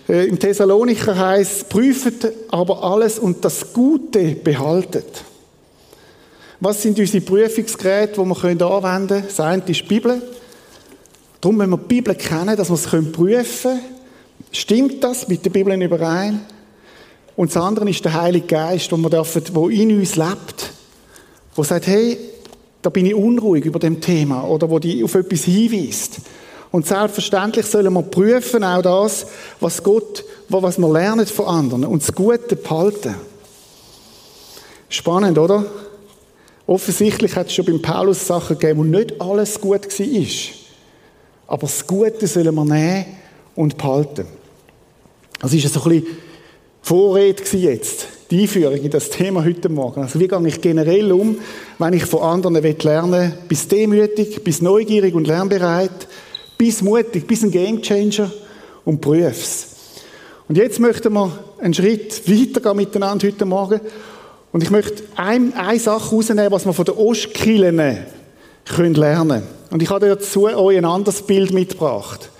Äh, 0.07 0.27
Im 0.27 0.39
Thessalonicher 0.39 1.17
heißt, 1.17 1.71
prüft 1.71 2.29
aber 2.51 2.85
alles 2.85 3.19
und 3.19 3.43
das 3.43 3.73
Gute 3.73 4.35
behaltet. 4.35 5.25
Was 6.61 6.83
sind 6.83 6.99
unsere 6.99 7.25
Prüfungsgeräte, 7.25 8.21
die 8.21 8.29
wir 8.29 8.45
anwenden 8.45 9.09
können? 9.09 9.25
Das 9.27 9.41
eine 9.41 9.63
ist 9.67 9.81
die 9.81 9.85
Bibel. 9.85 10.21
Darum 11.41 11.57
müssen 11.57 11.71
wir 11.71 11.79
die 11.79 11.85
Bibel 11.87 12.15
kennen, 12.15 12.55
dass 12.55 12.69
wir 12.69 12.75
es 12.75 12.87
prüfen 12.87 13.13
können. 13.63 13.81
Stimmt 14.53 15.03
das 15.03 15.27
mit 15.27 15.43
der 15.43 15.51
Bibel 15.51 15.81
überein? 15.81 16.41
Und 17.35 17.55
das 17.55 17.63
andere 17.63 17.89
ist 17.89 18.05
der 18.05 18.13
Heilige 18.13 18.47
Geist, 18.47 18.91
der 18.93 18.99
in 19.71 19.99
uns 19.99 20.17
lebt. 20.17 20.71
Der 21.57 21.65
sagt, 21.65 21.87
hey, 21.87 22.19
da 22.83 22.91
bin 22.91 23.07
ich 23.07 23.15
unruhig 23.15 23.65
über 23.65 23.79
dem 23.79 24.01
Thema 24.01 24.45
oder 24.45 24.71
wo 24.71 24.79
die 24.79 25.05
auf 25.05 25.15
etwas 25.15 25.45
hinweist. 25.45 26.21
Und 26.71 26.87
selbstverständlich 26.87 27.67
sollen 27.67 27.93
wir 27.93 28.03
prüfen 28.03 28.63
auch 28.63 28.83
das, 28.83 29.27
was 29.59 29.83
Gott, 29.83 30.25
was 30.49 30.79
wir 30.79 30.93
lernen 30.93 31.27
von 31.27 31.47
anderen 31.47 31.85
und 31.85 32.03
das 32.03 32.15
Gute 32.15 32.57
behalten. 32.57 33.15
Spannend, 34.89 35.39
oder? 35.39 35.67
Offensichtlich 36.67 37.35
hat 37.35 37.49
es 37.49 37.55
schon 37.55 37.65
beim 37.65 37.83
Paulus 37.83 38.27
Sachen 38.27 38.59
gegeben, 38.59 38.79
wo 38.79 38.85
nicht 38.85 39.21
alles 39.21 39.61
gut 39.61 39.99
war. 39.99 40.27
Aber 41.49 41.63
das 41.63 41.87
Gute 41.87 42.27
sollen 42.29 42.55
wir 42.55 42.65
nehmen 42.65 43.07
und 43.57 43.77
behalten. 43.77 44.27
Das 45.41 45.53
ist 45.53 45.73
so 45.73 45.83
ein 45.83 45.89
bisschen 45.89 46.17
Vorrede 46.83 47.43
jetzt. 47.57 48.07
Die 48.31 48.43
Einführung 48.43 48.77
in 48.77 48.91
das 48.91 49.11
Thema 49.11 49.45
heute 49.45 49.69
Morgen. 49.69 50.03
Also 50.03 50.21
wie 50.21 50.29
gehe 50.29 50.47
ich 50.47 50.61
generell 50.61 51.11
um, 51.11 51.39
wenn 51.79 51.95
ich 51.95 52.05
von 52.05 52.21
anderen 52.21 52.55
lernen 52.63 53.13
will? 53.13 53.33
Bist 53.49 53.73
demütig, 53.73 54.45
bist 54.45 54.63
neugierig 54.63 55.17
und 55.17 55.27
lernbereit, 55.27 56.07
bist 56.57 56.85
mutig, 56.85 57.27
bist 57.27 57.43
ein 57.43 57.51
Gamechanger 57.51 58.31
und 58.85 59.01
prüf's. 59.01 59.67
Und 60.47 60.59
jetzt 60.59 60.79
möchten 60.79 61.13
wir 61.13 61.37
einen 61.61 61.75
Schritt 61.75 62.23
weitergehen 62.29 62.77
miteinander 62.77 63.27
heute 63.27 63.45
Morgen. 63.47 63.81
Und 64.53 64.63
ich 64.63 64.71
möchte 64.71 65.03
ein, 65.17 65.53
eine 65.55 65.81
Sache 65.81 66.15
rausnehmen, 66.15 66.53
was 66.53 66.65
wir 66.65 66.73
von 66.73 66.85
den 66.85 66.95
Ostkillen 66.95 67.77
lernen 67.77 68.07
können. 68.65 69.43
Und 69.71 69.83
ich 69.83 69.91
habe 69.91 70.07
dazu 70.07 70.45
euch 70.45 70.79
ein 70.79 70.85
anderes 70.85 71.23
Bild 71.23 71.53
mitgebracht. 71.53 72.31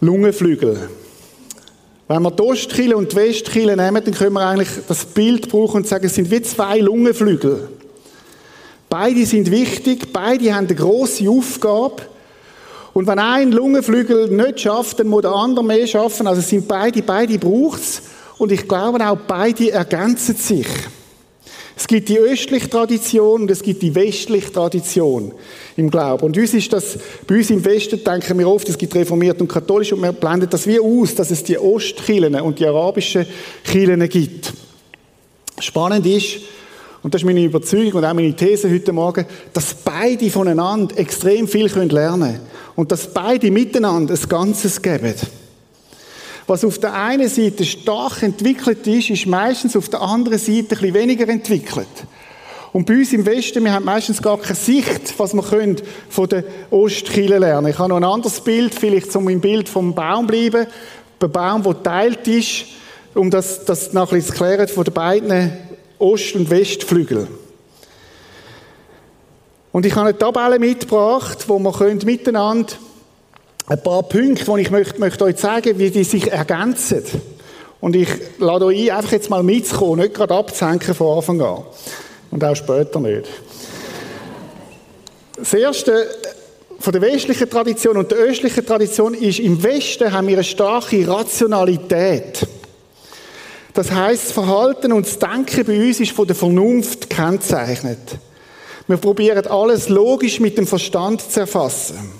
Lungenflügel. 0.00 0.88
Wenn 2.08 2.22
wir 2.22 2.30
die 2.30 2.42
Ostkille 2.42 2.96
und 2.96 3.12
die 3.12 3.16
Westkille 3.16 3.76
nehmen, 3.76 4.02
dann 4.04 4.14
können 4.14 4.34
wir 4.34 4.46
eigentlich 4.46 4.68
das 4.86 5.04
Bild 5.04 5.48
brauchen 5.48 5.78
und 5.78 5.88
sagen, 5.88 6.06
es 6.06 6.14
sind 6.14 6.30
wie 6.30 6.40
zwei 6.42 6.78
Lungenflügel. 6.78 7.68
Beide 8.88 9.26
sind 9.26 9.50
wichtig, 9.50 10.12
beide 10.12 10.54
haben 10.54 10.66
eine 10.66 10.76
grosse 10.76 11.28
Aufgabe. 11.28 12.02
Und 12.92 13.06
wenn 13.08 13.18
ein 13.18 13.50
Lungenflügel 13.50 14.28
nicht 14.28 14.60
schafft, 14.60 15.00
dann 15.00 15.08
muss 15.08 15.22
der 15.22 15.32
andere 15.32 15.64
mehr 15.64 15.86
schaffen. 15.86 16.26
Also 16.26 16.40
es 16.40 16.48
sind 16.48 16.68
beide, 16.68 17.02
beide 17.02 17.38
braucht. 17.38 18.02
Und 18.38 18.52
ich 18.52 18.68
glaube 18.68 19.04
auch, 19.06 19.18
beide 19.26 19.72
ergänzen 19.72 20.36
sich. 20.36 20.68
Es 21.78 21.86
gibt 21.86 22.08
die 22.08 22.18
östliche 22.18 22.70
Tradition 22.70 23.42
und 23.42 23.50
es 23.50 23.62
gibt 23.62 23.82
die 23.82 23.94
westliche 23.94 24.50
Tradition 24.50 25.30
im 25.76 25.90
Glauben. 25.90 26.24
Und 26.24 26.38
uns 26.38 26.54
ist 26.54 26.72
das, 26.72 26.98
bei 27.26 27.36
uns 27.36 27.50
im 27.50 27.62
Westen 27.62 28.02
denken 28.02 28.38
wir 28.38 28.48
oft, 28.48 28.66
es 28.70 28.78
gibt 28.78 28.94
reformiert 28.94 29.38
und 29.42 29.48
katholisch 29.48 29.92
und 29.92 30.00
wir 30.00 30.12
blenden 30.12 30.48
das 30.48 30.66
wie 30.66 30.80
aus, 30.80 31.14
dass 31.14 31.30
es 31.30 31.44
die 31.44 31.58
Ostkirchen 31.58 32.34
und 32.36 32.58
die 32.58 32.66
arabischen 32.66 33.26
Kirchen 33.62 34.08
gibt. 34.08 34.54
Spannend 35.58 36.06
ist, 36.06 36.38
und 37.02 37.12
das 37.12 37.20
ist 37.20 37.26
meine 37.26 37.44
Überzeugung 37.44 38.00
und 38.00 38.04
auch 38.06 38.14
meine 38.14 38.34
These 38.34 38.70
heute 38.70 38.92
Morgen, 38.92 39.26
dass 39.52 39.74
beide 39.74 40.30
voneinander 40.30 40.98
extrem 40.98 41.46
viel 41.46 41.66
lernen 41.66 41.88
können. 41.90 42.40
Und 42.74 42.90
dass 42.90 43.12
beide 43.12 43.50
miteinander 43.50 44.14
ein 44.14 44.28
Ganzes 44.28 44.80
geben. 44.80 45.14
Was 46.46 46.64
auf 46.64 46.78
der 46.78 46.94
einen 46.94 47.28
Seite 47.28 47.64
stark 47.64 48.22
entwickelt 48.22 48.86
ist, 48.86 49.10
ist 49.10 49.26
meistens 49.26 49.76
auf 49.76 49.88
der 49.88 50.00
anderen 50.00 50.38
Seite 50.38 50.52
ein 50.52 50.66
bisschen 50.68 50.94
weniger 50.94 51.28
entwickelt. 51.28 51.88
Und 52.72 52.86
bei 52.86 52.94
uns 52.94 53.12
im 53.12 53.24
Westen, 53.26 53.64
wir 53.64 53.72
haben 53.72 53.84
meistens 53.84 54.20
gar 54.20 54.38
keine 54.38 54.54
Sicht, 54.54 55.18
was 55.18 55.34
wir 55.34 55.42
können 55.42 55.76
von 56.08 56.28
den 56.28 56.44
Ostkirchen 56.70 57.40
lernen. 57.40 57.68
Ich 57.68 57.78
habe 57.78 57.88
noch 57.88 57.96
ein 57.96 58.04
anderes 58.04 58.40
Bild, 58.40 58.74
vielleicht 58.74 59.10
zum 59.10 59.28
im 59.28 59.40
Bild 59.40 59.68
vom 59.68 59.94
Baum 59.94 60.26
bleiben. 60.26 60.66
Ein 61.20 61.32
Baum, 61.32 61.62
der 61.62 61.82
teilt 61.82 62.28
ist, 62.28 62.66
um 63.14 63.30
das, 63.30 63.64
das 63.64 63.92
nachher 63.92 64.20
zu 64.20 64.32
klären, 64.32 64.68
von 64.68 64.84
den 64.84 64.94
beiden 64.94 65.52
Ost- 65.98 66.34
und 66.34 66.50
Westflügeln. 66.50 67.28
Und 69.72 69.86
ich 69.86 69.94
habe 69.94 70.08
eine 70.08 70.18
Tabelle 70.18 70.58
mitgebracht, 70.58 71.48
wo 71.48 71.58
wir 71.58 71.94
miteinander 72.04 72.74
ein 73.66 73.82
paar 73.82 74.02
Punkte, 74.04 74.44
die 74.44 74.60
ich 74.60 74.70
möchte, 74.70 75.00
möchte 75.00 75.24
euch 75.24 75.36
zeigen, 75.36 75.78
wie 75.78 75.90
die 75.90 76.04
sich 76.04 76.30
ergänzen. 76.30 77.02
Und 77.80 77.96
ich 77.96 78.08
lade 78.38 78.66
euch 78.66 78.90
ein, 78.90 78.96
einfach 78.96 79.12
jetzt 79.12 79.28
mal 79.28 79.42
mitzukommen, 79.42 80.00
nicht 80.00 80.14
gerade 80.14 80.34
abzuhängen 80.34 80.94
von 80.94 81.16
Anfang 81.16 81.40
an. 81.40 81.62
Und 82.30 82.44
auch 82.44 82.54
später 82.54 83.00
nicht. 83.00 83.26
Das 85.36 85.52
erste 85.52 86.06
von 86.78 86.92
der 86.92 87.02
westlichen 87.02 87.48
Tradition 87.50 87.96
und 87.96 88.10
der 88.10 88.18
östlichen 88.18 88.64
Tradition 88.64 89.14
ist, 89.14 89.38
im 89.38 89.62
Westen 89.62 90.12
haben 90.12 90.28
wir 90.28 90.36
eine 90.36 90.44
starke 90.44 91.06
Rationalität. 91.06 92.46
Das 93.74 93.90
heißt, 93.90 94.26
das 94.26 94.32
Verhalten 94.32 94.92
und 94.92 95.06
das 95.06 95.18
Denken 95.18 95.64
bei 95.64 95.86
uns 95.86 96.00
ist 96.00 96.12
von 96.12 96.26
der 96.26 96.36
Vernunft 96.36 97.10
kennzeichnet. 97.10 97.98
Wir 98.86 98.96
probieren 98.96 99.46
alles 99.46 99.88
logisch 99.88 100.40
mit 100.40 100.56
dem 100.56 100.66
Verstand 100.66 101.20
zu 101.20 101.40
erfassen. 101.40 102.15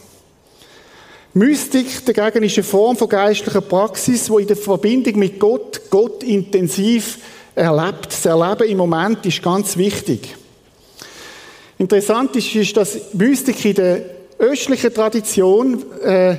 Mystik 1.37 2.02
dagegen 2.07 2.47
ist 2.47 2.57
eine 2.57 2.64
Form 2.64 2.97
von 2.97 3.11
geistlicher 3.11 3.61
Praxis, 3.61 4.31
wo 4.31 4.38
in 4.38 4.47
der 4.47 4.57
Verbindung 4.57 5.19
mit 5.19 5.38
Gott 5.38 5.83
Gott 5.90 6.23
intensiv 6.23 7.19
erlebt. 7.55 8.07
Das 8.07 8.25
Erleben 8.25 8.71
im 8.71 8.78
Moment 8.78 9.26
ist 9.26 9.43
ganz 9.43 9.76
wichtig. 9.76 10.35
Interessant 11.76 12.35
ist, 12.37 12.55
ist 12.55 12.75
dass 12.75 13.12
Mystik 13.12 13.62
in 13.66 13.75
der 13.75 14.02
östlichen 14.38 14.95
Tradition 14.95 15.85
äh, 16.02 16.37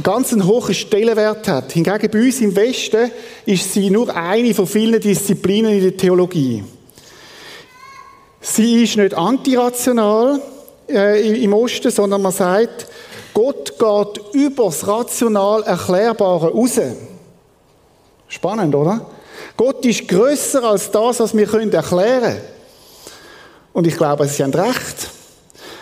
ganz 0.00 0.32
hohen 0.32 0.72
Stellenwert 0.72 1.48
hat. 1.48 1.72
Hingegen 1.72 2.08
bei 2.08 2.20
uns 2.20 2.40
im 2.42 2.54
Westen 2.54 3.10
ist 3.44 3.72
sie 3.72 3.90
nur 3.90 4.14
eine 4.14 4.54
von 4.54 4.68
vielen 4.68 5.00
Disziplinen 5.00 5.72
in 5.72 5.82
der 5.82 5.96
Theologie. 5.96 6.62
Sie 8.40 8.84
ist 8.84 8.96
nicht 8.96 9.14
antirational 9.14 10.40
äh, 10.88 11.42
im 11.42 11.52
Osten, 11.54 11.90
sondern 11.90 12.22
man 12.22 12.30
sagt, 12.30 12.86
Gott 13.34 13.78
geht 13.78 14.34
über 14.34 14.64
das 14.64 14.86
rational 14.86 15.62
Erklärbare 15.62 16.50
raus. 16.50 16.80
Spannend, 18.28 18.74
oder? 18.74 19.06
Gott 19.56 19.84
ist 19.84 20.08
größer 20.08 20.62
als 20.64 20.90
das, 20.90 21.20
was 21.20 21.36
wir 21.36 21.52
erklären 21.52 22.20
können. 22.20 22.40
Und 23.72 23.86
ich 23.86 23.96
glaube, 23.96 24.26
Sie 24.26 24.42
haben 24.42 24.52
recht. 24.52 25.10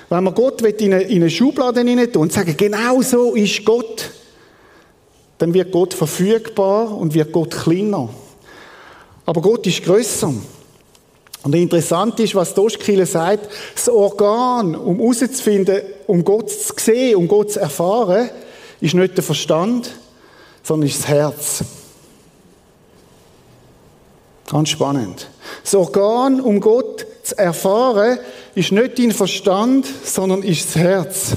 Wenn 0.09 0.25
man 0.25 0.35
Gott 0.35 0.61
in 0.63 0.93
eine, 0.93 1.03
in 1.05 1.23
eine 1.23 1.31
Schublade 1.31 1.81
hinein 1.81 2.13
tun 2.13 2.23
und 2.23 2.33
sagen, 2.33 2.57
genau 2.57 3.01
so 3.03 3.35
ist 3.35 3.65
Gott, 3.65 4.11
dann 5.39 5.55
wird 5.55 5.71
Gott 5.71 5.95
verfügbar 5.95 6.97
und 6.97 7.15
wird 7.15 7.33
Gott 7.33 7.53
kleiner. 7.53 8.09
Aber 9.25 9.41
Gott 9.41 9.67
ist 9.67 9.85
größer. 9.85 10.33
Und 11.43 11.55
interessant 11.55 12.21
ist, 12.21 12.35
was 12.35 12.53
Doschkille 12.53 13.07
sagt, 13.07 13.49
das 13.75 13.89
Organ, 13.89 14.75
um 14.75 14.99
herauszufinden, 14.99 15.81
um 16.11 16.25
Gott 16.25 16.51
zu 16.51 16.75
sehen, 16.77 17.17
um 17.17 17.29
Gott 17.29 17.53
zu 17.53 17.61
erfahren, 17.61 18.31
ist 18.81 18.95
nicht 18.95 19.17
der 19.17 19.23
Verstand, 19.23 19.93
sondern 20.63 20.89
ist 20.89 20.99
das 20.99 21.09
Herz. 21.09 21.65
Ganz 24.51 24.71
spannend. 24.71 25.29
Das 25.63 25.75
Organ, 25.77 26.41
um 26.41 26.59
Gott 26.61 27.07
zu 27.23 27.39
erfahren, 27.39 28.19
ist 28.57 28.73
nicht 28.73 28.99
dein 28.99 29.13
Verstand, 29.13 29.87
sondern 30.05 30.43
ist 30.43 30.67
das 30.67 30.77
Herz. 30.77 31.37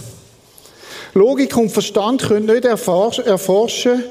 Logik 1.13 1.56
und 1.56 1.70
Verstand 1.70 2.24
können 2.24 2.48
nicht 2.48 2.65
erforschen, 2.65 4.03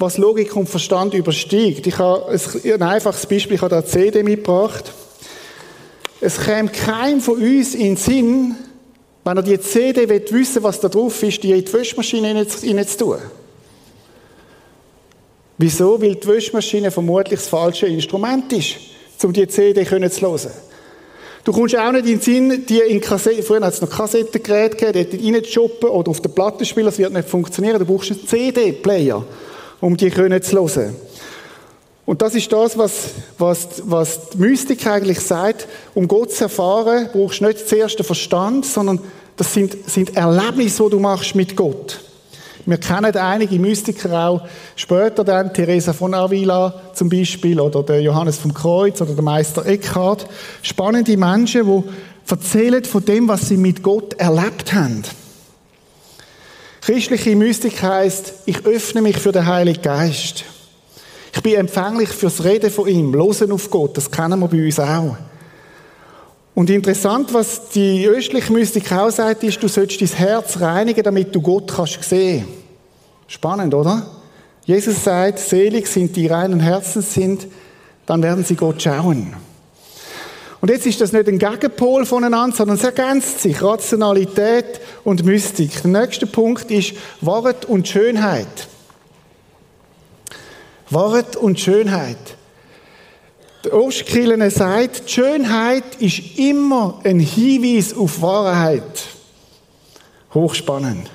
was 0.00 0.18
Logik 0.18 0.56
und 0.56 0.68
Verstand 0.68 1.14
übersteigt. 1.14 1.86
Ich 1.86 1.98
habe 1.98 2.36
ein 2.64 2.82
einfaches 2.82 3.26
Beispiel, 3.26 3.54
ich 3.54 3.62
habe 3.62 3.76
da 3.76 3.84
CD 3.84 4.24
mitgebracht. 4.24 4.92
Es 6.20 6.40
käme 6.40 6.70
keinem 6.70 7.20
von 7.20 7.40
uns 7.40 7.74
in 7.74 7.94
den 7.94 7.96
Sinn, 7.96 8.56
wenn 9.26 9.38
er 9.38 9.42
die 9.42 9.58
CD 9.58 10.08
will, 10.08 10.22
wissen 10.30 10.62
was 10.62 10.78
da 10.78 10.88
drauf 10.88 11.20
ist, 11.24 11.42
die 11.42 11.50
in 11.50 11.64
die 11.64 11.72
Wäschmaschine 11.72 12.46
zu 12.46 12.96
tun. 12.96 13.18
Wieso? 15.58 16.00
Weil 16.00 16.14
die 16.14 16.28
Wäschmaschine 16.28 16.92
vermutlich 16.92 17.40
das 17.40 17.48
falsche 17.48 17.88
Instrument 17.88 18.52
ist, 18.52 18.76
um 19.24 19.32
die 19.32 19.48
CD 19.48 19.84
zu 19.84 19.90
hören. 19.90 20.50
Du 21.42 21.52
kommst 21.52 21.76
auch 21.76 21.90
nicht 21.90 22.06
in 22.06 22.12
den 22.12 22.20
Sinn, 22.20 22.66
die 22.66 22.78
in 22.78 23.00
Kassetten, 23.00 23.42
früher 23.42 23.60
hat 23.62 23.74
es 23.74 23.80
noch 23.80 23.90
Kassettengeräte 23.90 24.76
gegeben, 24.76 25.10
dort 25.10 25.34
reinzuschuppen 25.34 25.90
oder 25.90 26.10
auf 26.10 26.20
der 26.20 26.28
Platte 26.28 26.64
spielen, 26.64 26.86
das 26.86 26.98
wird 26.98 27.12
nicht 27.12 27.28
funktionieren. 27.28 27.80
Du 27.80 27.84
brauchst 27.84 28.12
einen 28.12 28.24
CD-Player, 28.28 29.24
um 29.80 29.96
die 29.96 30.10
zu 30.12 30.18
hören. 30.20 30.94
Und 32.06 32.22
das 32.22 32.36
ist 32.36 32.50
das, 32.52 32.78
was, 32.78 33.10
was, 33.36 33.82
was 33.84 34.30
die 34.30 34.38
Mystik 34.38 34.86
eigentlich 34.86 35.20
sagt. 35.20 35.66
Um 35.92 36.06
Gott 36.06 36.32
zu 36.32 36.44
erfahren, 36.44 37.08
brauchst 37.12 37.40
du 37.40 37.46
nicht 37.46 37.68
zuerst 37.68 37.98
den 37.98 38.06
Verstand, 38.06 38.64
sondern 38.64 39.00
das 39.36 39.52
sind, 39.52 39.76
sind 39.90 40.16
Erlebnisse, 40.16 40.84
die 40.84 40.90
du 40.90 41.00
machst 41.00 41.34
mit 41.34 41.56
Gott. 41.56 42.00
Wir 42.64 42.78
kennen 42.78 43.14
einige 43.16 43.58
Mystiker 43.58 44.28
auch 44.28 44.42
später 44.76 45.22
dann, 45.24 45.52
Teresa 45.52 45.92
von 45.92 46.14
Avila 46.14 46.80
zum 46.94 47.08
Beispiel, 47.08 47.60
oder 47.60 47.82
der 47.82 48.00
Johannes 48.00 48.38
vom 48.38 48.54
Kreuz, 48.54 49.00
oder 49.00 49.14
der 49.14 49.22
Meister 49.22 49.66
Eckhart. 49.66 50.26
Spannende 50.62 51.16
Menschen, 51.16 51.66
die 51.66 52.30
erzählen 52.30 52.84
von 52.84 53.04
dem, 53.04 53.28
was 53.28 53.48
sie 53.48 53.56
mit 53.56 53.82
Gott 53.82 54.14
erlebt 54.14 54.72
haben. 54.72 55.02
Christliche 56.80 57.34
Mystik 57.36 57.82
heißt, 57.82 58.32
ich 58.46 58.64
öffne 58.64 59.02
mich 59.02 59.18
für 59.18 59.32
den 59.32 59.46
Heiligen 59.46 59.82
Geist. 59.82 60.44
Ich 61.36 61.42
bin 61.42 61.56
empfänglich 61.56 62.08
fürs 62.08 62.42
Reden 62.44 62.70
von 62.70 62.88
ihm, 62.88 63.12
losen 63.12 63.52
auf 63.52 63.70
Gott, 63.70 63.94
das 63.98 64.10
kennen 64.10 64.40
wir 64.40 64.48
bei 64.48 64.64
uns 64.64 64.80
auch. 64.80 65.16
Und 66.54 66.70
interessant, 66.70 67.34
was 67.34 67.68
die 67.68 68.08
östliche 68.08 68.50
Mystik 68.50 68.90
auch 68.90 69.10
sagt, 69.10 69.44
ist, 69.44 69.62
du 69.62 69.68
sollst 69.68 70.00
dein 70.00 70.08
Herz 70.08 70.58
reinigen, 70.58 71.04
damit 71.04 71.34
du 71.34 71.42
Gott 71.42 71.70
kannst 71.76 72.02
sehen. 72.04 72.48
Spannend, 73.26 73.74
oder? 73.74 74.06
Jesus 74.64 75.04
sagt, 75.04 75.38
selig 75.38 75.88
sind 75.88 76.16
die 76.16 76.26
reinen 76.26 76.58
Herzens 76.58 77.12
sind, 77.12 77.46
dann 78.06 78.22
werden 78.22 78.42
sie 78.42 78.56
Gott 78.56 78.80
schauen. 78.80 79.34
Und 80.62 80.70
jetzt 80.70 80.86
ist 80.86 81.02
das 81.02 81.12
nicht 81.12 81.28
ein 81.28 81.38
Gegenpol 81.38 82.06
voneinander, 82.06 82.56
sondern 82.56 82.78
es 82.78 82.84
ergänzt 82.84 83.42
sich. 83.42 83.60
Rationalität 83.60 84.80
und 85.04 85.22
Mystik. 85.26 85.82
Der 85.82 85.90
nächste 85.90 86.26
Punkt 86.26 86.70
ist 86.70 86.94
Wahrheit 87.20 87.66
und 87.66 87.86
Schönheit. 87.86 88.68
Wahrheit 90.90 91.36
und 91.36 91.58
Schönheit. 91.58 92.36
Der 93.64 93.74
Ostkirchen 93.74 94.48
sagt, 94.50 95.10
Schönheit 95.10 95.96
ist 95.98 96.38
immer 96.38 97.00
ein 97.02 97.18
Hinweis 97.18 97.94
auf 97.94 98.22
Wahrheit. 98.22 99.02
Hochspannend. 100.32 101.10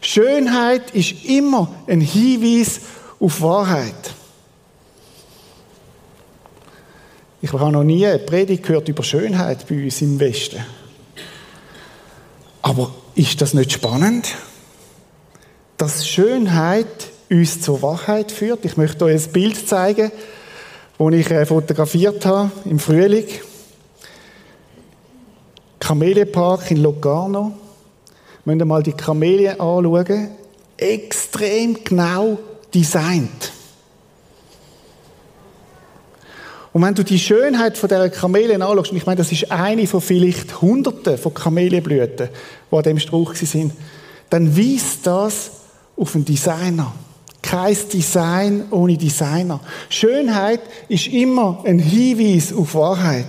Schönheit 0.00 0.92
ist 0.92 1.24
immer 1.26 1.74
ein 1.86 2.00
Hinweis 2.00 2.80
auf 3.18 3.42
Wahrheit. 3.42 4.14
Ich 7.42 7.52
habe 7.52 7.72
noch 7.72 7.84
nie 7.84 8.06
eine 8.06 8.18
Predigt 8.18 8.62
gehört 8.62 8.88
über 8.88 9.02
Schönheit 9.02 9.66
bei 9.68 9.84
uns 9.84 10.00
im 10.00 10.18
Westen. 10.20 10.64
Aber 12.62 12.94
ist 13.14 13.40
das 13.40 13.54
nicht 13.54 13.72
spannend? 13.72 14.28
Dass 15.76 16.06
Schönheit 16.06 17.09
uns 17.30 17.60
zur 17.60 17.80
Wahrheit 17.82 18.32
führt. 18.32 18.64
Ich 18.64 18.76
möchte 18.76 19.04
euch 19.04 19.26
ein 19.26 19.32
Bild 19.32 19.68
zeigen, 19.68 20.10
das 20.98 21.12
ich 21.12 21.30
äh, 21.30 21.46
fotografiert 21.46 22.26
habe 22.26 22.50
im 22.64 22.78
Frühling. 22.78 23.26
Kamelienpark 25.78 26.70
in 26.70 26.82
Locarno. 26.82 27.52
Müsst 28.44 28.60
ihr 28.60 28.64
mal 28.64 28.82
die 28.82 28.92
Kamelien 28.92 29.60
anschauen. 29.60 30.30
Extrem 30.76 31.82
genau 31.84 32.38
designt. 32.74 33.52
Und 36.72 36.82
wenn 36.82 36.94
du 36.94 37.02
die 37.02 37.18
Schönheit 37.18 37.76
von 37.76 37.88
dieser 37.88 38.10
Kamelien 38.10 38.62
anschaust, 38.62 38.92
und 38.92 38.96
ich 38.96 39.06
meine, 39.06 39.18
das 39.18 39.32
ist 39.32 39.50
eine 39.50 39.86
von 39.86 40.00
vielleicht 40.00 40.62
Hunderten 40.62 41.18
von 41.18 41.34
Kamelienblüten, 41.34 42.28
die 42.70 42.76
an 42.76 42.82
diesem 42.82 42.98
Strauch 43.00 43.34
sind, 43.34 43.72
dann 44.30 44.56
weist 44.56 45.06
das 45.06 45.50
auf 45.96 46.14
einen 46.14 46.24
Designer. 46.24 46.92
Kein 47.50 47.76
Design 47.92 48.64
ohne 48.70 48.96
Designer. 48.96 49.58
Schönheit 49.88 50.60
ist 50.88 51.08
immer 51.08 51.64
ein 51.66 51.80
Hinweis 51.80 52.52
auf 52.52 52.76
Wahrheit. 52.76 53.26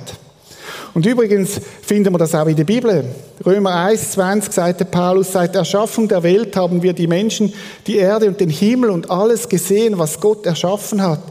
Und 0.93 1.07
übrigens 1.07 1.59
finden 1.81 2.13
wir 2.13 2.19
das 2.19 2.35
auch 2.35 2.45
in 2.45 2.55
der 2.55 2.65
Bibel. 2.65 3.03
Römer 3.43 3.73
1, 3.73 4.11
20 4.11 4.53
sagt 4.53 4.91
Paulus, 4.91 5.31
seit 5.31 5.55
Erschaffung 5.55 6.07
der 6.07 6.21
Welt 6.21 6.55
haben 6.55 6.83
wir 6.83 6.93
die 6.93 7.07
Menschen, 7.07 7.51
die 7.87 7.97
Erde 7.97 8.27
und 8.27 8.39
den 8.39 8.51
Himmel 8.51 8.91
und 8.91 9.09
alles 9.09 9.49
gesehen, 9.49 9.97
was 9.97 10.19
Gott 10.19 10.45
erschaffen 10.45 11.01
hat 11.01 11.23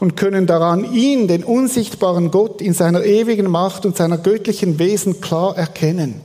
und 0.00 0.16
können 0.16 0.46
daran 0.46 0.90
ihn, 0.94 1.28
den 1.28 1.44
unsichtbaren 1.44 2.30
Gott, 2.30 2.62
in 2.62 2.72
seiner 2.72 3.04
ewigen 3.04 3.50
Macht 3.50 3.84
und 3.84 3.94
seiner 3.94 4.16
göttlichen 4.16 4.78
Wesen 4.78 5.20
klar 5.20 5.54
erkennen. 5.54 6.22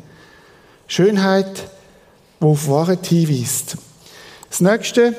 Schönheit, 0.88 1.68
wo 2.40 2.52
auf 2.52 2.70
Wahrheit 2.70 3.06
hinweist. 3.08 3.76
Das 4.50 4.62
nächste 4.62 5.18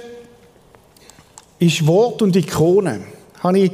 ist 1.58 1.86
Wort 1.86 2.22
und 2.22 2.36
Ikone. 2.36 3.00
Habe 3.42 3.58
ich 3.58 3.72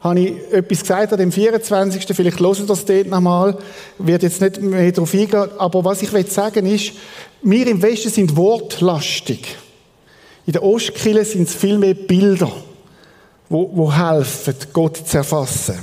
habe 0.00 0.18
ich 0.18 0.52
etwas 0.52 0.80
gesagt 0.80 1.12
an 1.12 1.18
dem 1.18 1.30
24. 1.30 2.06
Vielleicht 2.16 2.40
hören 2.40 2.66
das 2.66 2.84
dort 2.86 3.06
nochmal. 3.06 3.58
Werde 3.98 4.26
jetzt 4.26 4.40
nicht 4.40 4.60
mehr 4.62 4.90
darauf 4.92 5.12
eingehen. 5.12 5.48
Aber 5.58 5.84
was 5.84 6.00
ich 6.00 6.10
sagen 6.32 6.64
ist, 6.66 6.92
wir 7.42 7.66
im 7.66 7.82
Westen 7.82 8.10
sind 8.10 8.34
wortlastig. 8.34 9.56
In 10.46 10.54
der 10.54 10.62
Ostkille 10.62 11.24
sind 11.24 11.48
es 11.48 11.54
viel 11.54 11.78
mehr 11.78 11.94
Bilder, 11.94 12.50
wo, 13.50 13.70
wo 13.74 13.92
helfen, 13.92 14.54
Gott 14.72 14.96
zu 14.96 15.18
erfassen. 15.18 15.78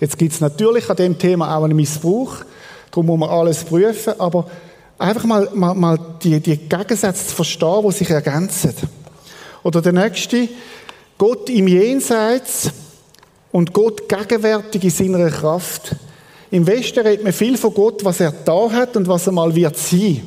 Jetzt 0.00 0.18
gibt 0.18 0.32
es 0.32 0.40
natürlich 0.40 0.88
an 0.90 0.96
dem 0.96 1.18
Thema 1.18 1.56
auch 1.56 1.64
einen 1.64 1.76
Missbrauch. 1.76 2.36
Darum 2.90 3.06
muss 3.06 3.18
man 3.18 3.30
alles 3.30 3.64
prüfen. 3.64 4.20
Aber 4.20 4.46
einfach 4.98 5.24
mal, 5.24 5.48
mal, 5.54 5.74
mal 5.74 5.98
die, 6.22 6.40
die 6.40 6.58
Gegensätze 6.58 7.28
zu 7.28 7.34
verstehen, 7.34 7.82
die 7.86 7.92
sich 7.92 8.10
ergänzen. 8.10 8.74
Oder 9.64 9.82
der 9.82 9.92
nächste, 9.92 10.48
Gott 11.18 11.50
im 11.50 11.66
Jenseits 11.66 12.70
und 13.50 13.72
Gott 13.72 14.08
gegenwärtig 14.08 14.84
in 14.84 14.90
seiner 14.90 15.30
Kraft. 15.30 15.96
Im 16.50 16.66
Westen 16.66 17.00
redet 17.00 17.24
man 17.24 17.32
viel 17.32 17.56
von 17.56 17.74
Gott, 17.74 18.04
was 18.04 18.20
er 18.20 18.32
da 18.44 18.70
hat 18.70 18.96
und 18.96 19.08
was 19.08 19.26
er 19.26 19.32
mal 19.32 19.52
wird 19.54 19.76
sein. 19.76 20.22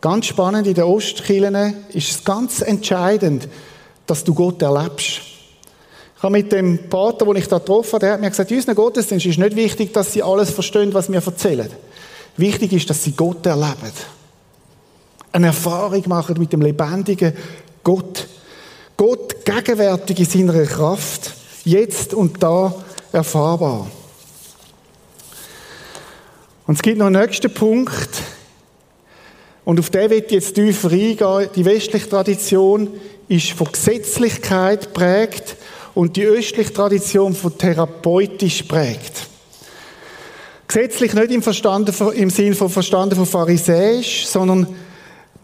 Ganz 0.00 0.26
spannend, 0.26 0.66
in 0.66 0.74
den 0.74 0.84
Ostkirchen 0.84 1.86
ist 1.92 2.10
es 2.10 2.24
ganz 2.24 2.60
entscheidend, 2.60 3.48
dass 4.06 4.24
du 4.24 4.34
Gott 4.34 4.60
erlebst. 4.60 5.20
Ich 6.16 6.22
habe 6.22 6.32
mit 6.32 6.52
dem 6.52 6.88
Pater, 6.88 7.26
den 7.26 7.36
ich 7.36 7.48
da 7.48 7.58
getroffen 7.58 7.92
habe, 7.92 8.00
der 8.00 8.12
hat 8.14 8.20
mir 8.20 8.30
gesagt, 8.30 8.50
in 8.50 8.56
unseren 8.56 8.74
Gottesdienst 8.74 9.26
ist 9.26 9.38
nicht 9.38 9.56
wichtig, 9.56 9.92
dass 9.92 10.12
sie 10.12 10.22
alles 10.22 10.50
verstehen, 10.50 10.94
was 10.94 11.10
wir 11.10 11.24
erzählen. 11.24 11.70
Wichtig 12.36 12.72
ist, 12.72 12.88
dass 12.88 13.04
sie 13.04 13.12
Gott 13.12 13.44
erleben. 13.46 13.92
Eine 15.34 15.48
Erfahrung 15.48 16.00
machen 16.06 16.36
mit 16.38 16.52
dem 16.52 16.62
lebendigen 16.62 17.32
Gott. 17.82 18.28
Gott 18.96 19.44
gegenwärtig 19.44 20.20
in 20.20 20.26
seiner 20.26 20.64
Kraft, 20.64 21.34
jetzt 21.64 22.14
und 22.14 22.40
da 22.40 22.72
erfahrbar. 23.10 23.90
Und 26.68 26.74
es 26.76 26.82
gibt 26.82 26.98
noch 26.98 27.06
einen 27.06 27.20
nächsten 27.20 27.52
Punkt, 27.52 28.22
und 29.64 29.80
auf 29.80 29.90
den 29.90 30.10
wird 30.10 30.30
jetzt 30.30 30.54
tiefer 30.54 30.92
eingehen. 30.92 31.50
Die 31.56 31.64
westliche 31.64 32.08
Tradition 32.08 32.90
ist 33.26 33.50
von 33.50 33.72
Gesetzlichkeit 33.72 34.92
prägt 34.94 35.56
und 35.94 36.14
die 36.14 36.26
östliche 36.26 36.72
Tradition 36.72 37.34
von 37.34 37.58
therapeutisch 37.58 38.62
prägt. 38.62 39.26
Gesetzlich 40.68 41.12
nicht 41.12 41.32
im, 41.32 41.42
Verstanden, 41.42 41.92
im 42.12 42.30
Sinn 42.30 42.54
von 42.54 42.68
Verstanden 42.68 43.16
von 43.16 43.26
Pharisäisch, 43.26 44.26
sondern 44.26 44.68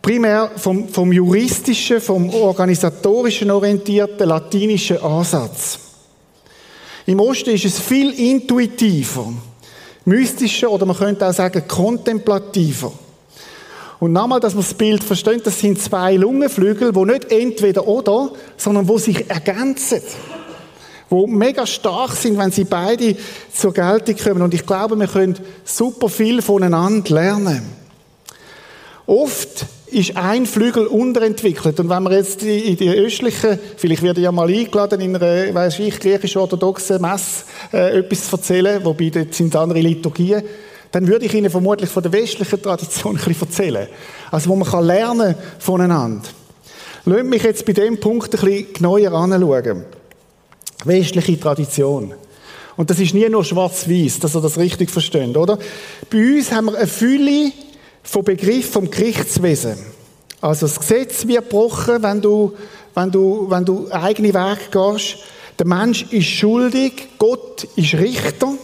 primär 0.03 0.51
vom, 0.57 0.89
vom 0.89 1.13
juristischen, 1.13 2.01
vom 2.01 2.31
organisatorischen 2.31 3.51
orientierten 3.51 4.29
latinischen 4.29 5.03
Ansatz. 5.03 5.79
Im 7.07 7.21
Osten 7.21 7.51
ist 7.51 7.65
es 7.65 7.79
viel 7.79 8.13
intuitiver, 8.13 9.33
mystischer 10.05 10.71
oder 10.71 10.87
man 10.87 10.97
könnte 10.97 11.27
auch 11.27 11.33
sagen 11.33 11.67
kontemplativer. 11.67 12.93
Und 13.99 14.13
nochmal, 14.13 14.41
dass 14.41 14.55
man 14.55 14.65
das 14.65 14.73
Bild 14.73 15.05
versteht, 15.05 15.47
das 15.47 15.61
sind 15.61 15.81
zwei 15.81 16.17
Lungenflügel, 16.17 16.95
wo 16.95 17.05
nicht 17.05 17.31
entweder 17.31 17.87
oder, 17.87 18.31
sondern 18.57 18.89
wo 18.89 18.97
sich 18.97 19.29
ergänzen. 19.29 20.01
Wo 21.11 21.27
mega 21.27 21.67
stark 21.67 22.13
sind, 22.13 22.39
wenn 22.39 22.51
sie 22.51 22.65
beide 22.65 23.17
zur 23.53 23.75
Geltung 23.75 24.17
kommen. 24.17 24.43
Und 24.43 24.55
ich 24.55 24.65
glaube, 24.65 24.97
wir 24.97 25.09
können 25.09 25.37
super 25.65 26.09
viel 26.09 26.41
voneinander 26.41 27.15
lernen. 27.15 27.63
Oft 29.07 29.67
ist 29.93 30.17
ein 30.17 30.47
Flügel 30.47 30.87
unterentwickelt. 30.87 31.79
Und 31.81 31.89
wenn 31.89 32.03
wir 32.05 32.13
jetzt 32.13 32.43
in 32.43 32.77
die 32.77 32.91
östlichen, 32.91 33.59
vielleicht 33.77 34.03
werde 34.03 34.21
ich 34.21 34.25
ja 34.25 34.33
mal 34.33 34.49
eingeladen, 34.49 35.01
in 35.01 35.17
einer, 35.17 35.55
weiss 35.55 35.79
ich, 35.79 35.99
griechisch-orthodoxen 35.99 37.01
Messe 37.01 37.45
äh, 37.73 37.99
etwas 37.99 38.33
erzählen, 38.33 38.85
wobei 38.85 39.11
dort 39.11 39.35
sind 39.35 39.55
andere 39.57 39.81
Liturgien, 39.81 40.43
dann 40.93 41.07
würde 41.07 41.27
ich 41.27 41.35
Ihnen 41.35 41.51
vermutlich 41.51 41.91
von 41.91 42.03
der 42.03 42.13
westlichen 42.13 42.63
Tradition 42.63 43.17
ein 43.19 43.25
bisschen 43.25 43.49
erzählen. 43.49 43.89
Also, 44.31 44.51
wo 44.51 44.57
man 44.57 44.69
kann 44.69 44.85
lernen 44.85 45.35
voneinander. 45.59 46.29
Lasst 47.05 47.25
mich 47.25 47.43
jetzt 47.43 47.67
bei 47.67 47.73
dem 47.73 47.99
Punkt 47.99 48.35
ein 48.35 48.41
bisschen 48.41 48.73
genauer 48.73 49.13
anschauen. 49.13 49.85
Westliche 50.85 51.39
Tradition. 51.39 52.15
Und 52.77 52.89
das 52.89 52.99
ist 52.99 53.15
nie 53.15 53.29
nur 53.29 53.45
schwarz-weiß, 53.45 54.21
dass 54.21 54.35
ihr 54.35 54.41
das 54.41 54.59
richtig 54.59 54.91
versteht, 54.91 55.37
oder? 55.37 55.59
Bei 56.11 56.19
uns 56.19 56.51
haben 56.51 56.67
wir 56.67 56.79
eine 56.79 56.87
Fülle 56.87 57.53
vom 58.03 58.25
Begriff 58.25 58.71
vom 58.71 58.91
Gerichtswesen. 58.91 59.77
Also 60.41 60.67
das 60.67 60.81
Gesetz 60.81 61.27
wird 61.27 61.51
gebrochen, 61.51 62.03
wenn 62.03 62.21
du, 62.21 62.53
wenn 62.95 63.11
du, 63.11 63.47
wenn 63.49 63.65
du 63.65 63.91
eigene 63.91 64.33
Weg 64.33 64.71
gehst. 64.71 65.19
Der 65.59 65.67
Mensch 65.67 66.07
ist 66.11 66.27
schuldig, 66.27 67.09
Gott 67.19 67.65
ist 67.77 67.95
Richter, 67.95 68.55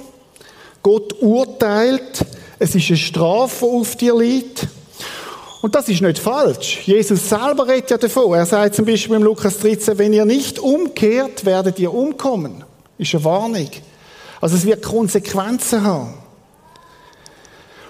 Gott 0.82 1.20
urteilt, 1.20 2.24
es 2.58 2.74
ist 2.74 2.88
eine 2.88 2.96
Strafe, 2.96 3.66
die 3.66 3.76
auf 3.76 3.96
dir 3.96 4.16
liegt. 4.16 4.66
Und 5.60 5.74
das 5.74 5.88
ist 5.88 6.00
nicht 6.00 6.18
falsch. 6.18 6.82
Jesus 6.86 7.28
selber 7.28 7.66
redet 7.66 7.90
ja 7.90 7.98
davon. 7.98 8.32
Er 8.34 8.46
sagt 8.46 8.76
zum 8.76 8.84
Beispiel 8.84 9.16
im 9.16 9.22
Lukas 9.24 9.58
13, 9.58 9.98
wenn 9.98 10.12
ihr 10.12 10.24
nicht 10.24 10.58
umkehrt, 10.58 11.44
werdet 11.44 11.78
ihr 11.78 11.92
umkommen. 11.92 12.64
Ist 12.98 13.14
eine 13.14 13.24
Warnung. 13.24 13.68
Also 14.40 14.56
es 14.56 14.64
wird 14.64 14.82
Konsequenzen 14.82 15.82
haben. 15.82 16.14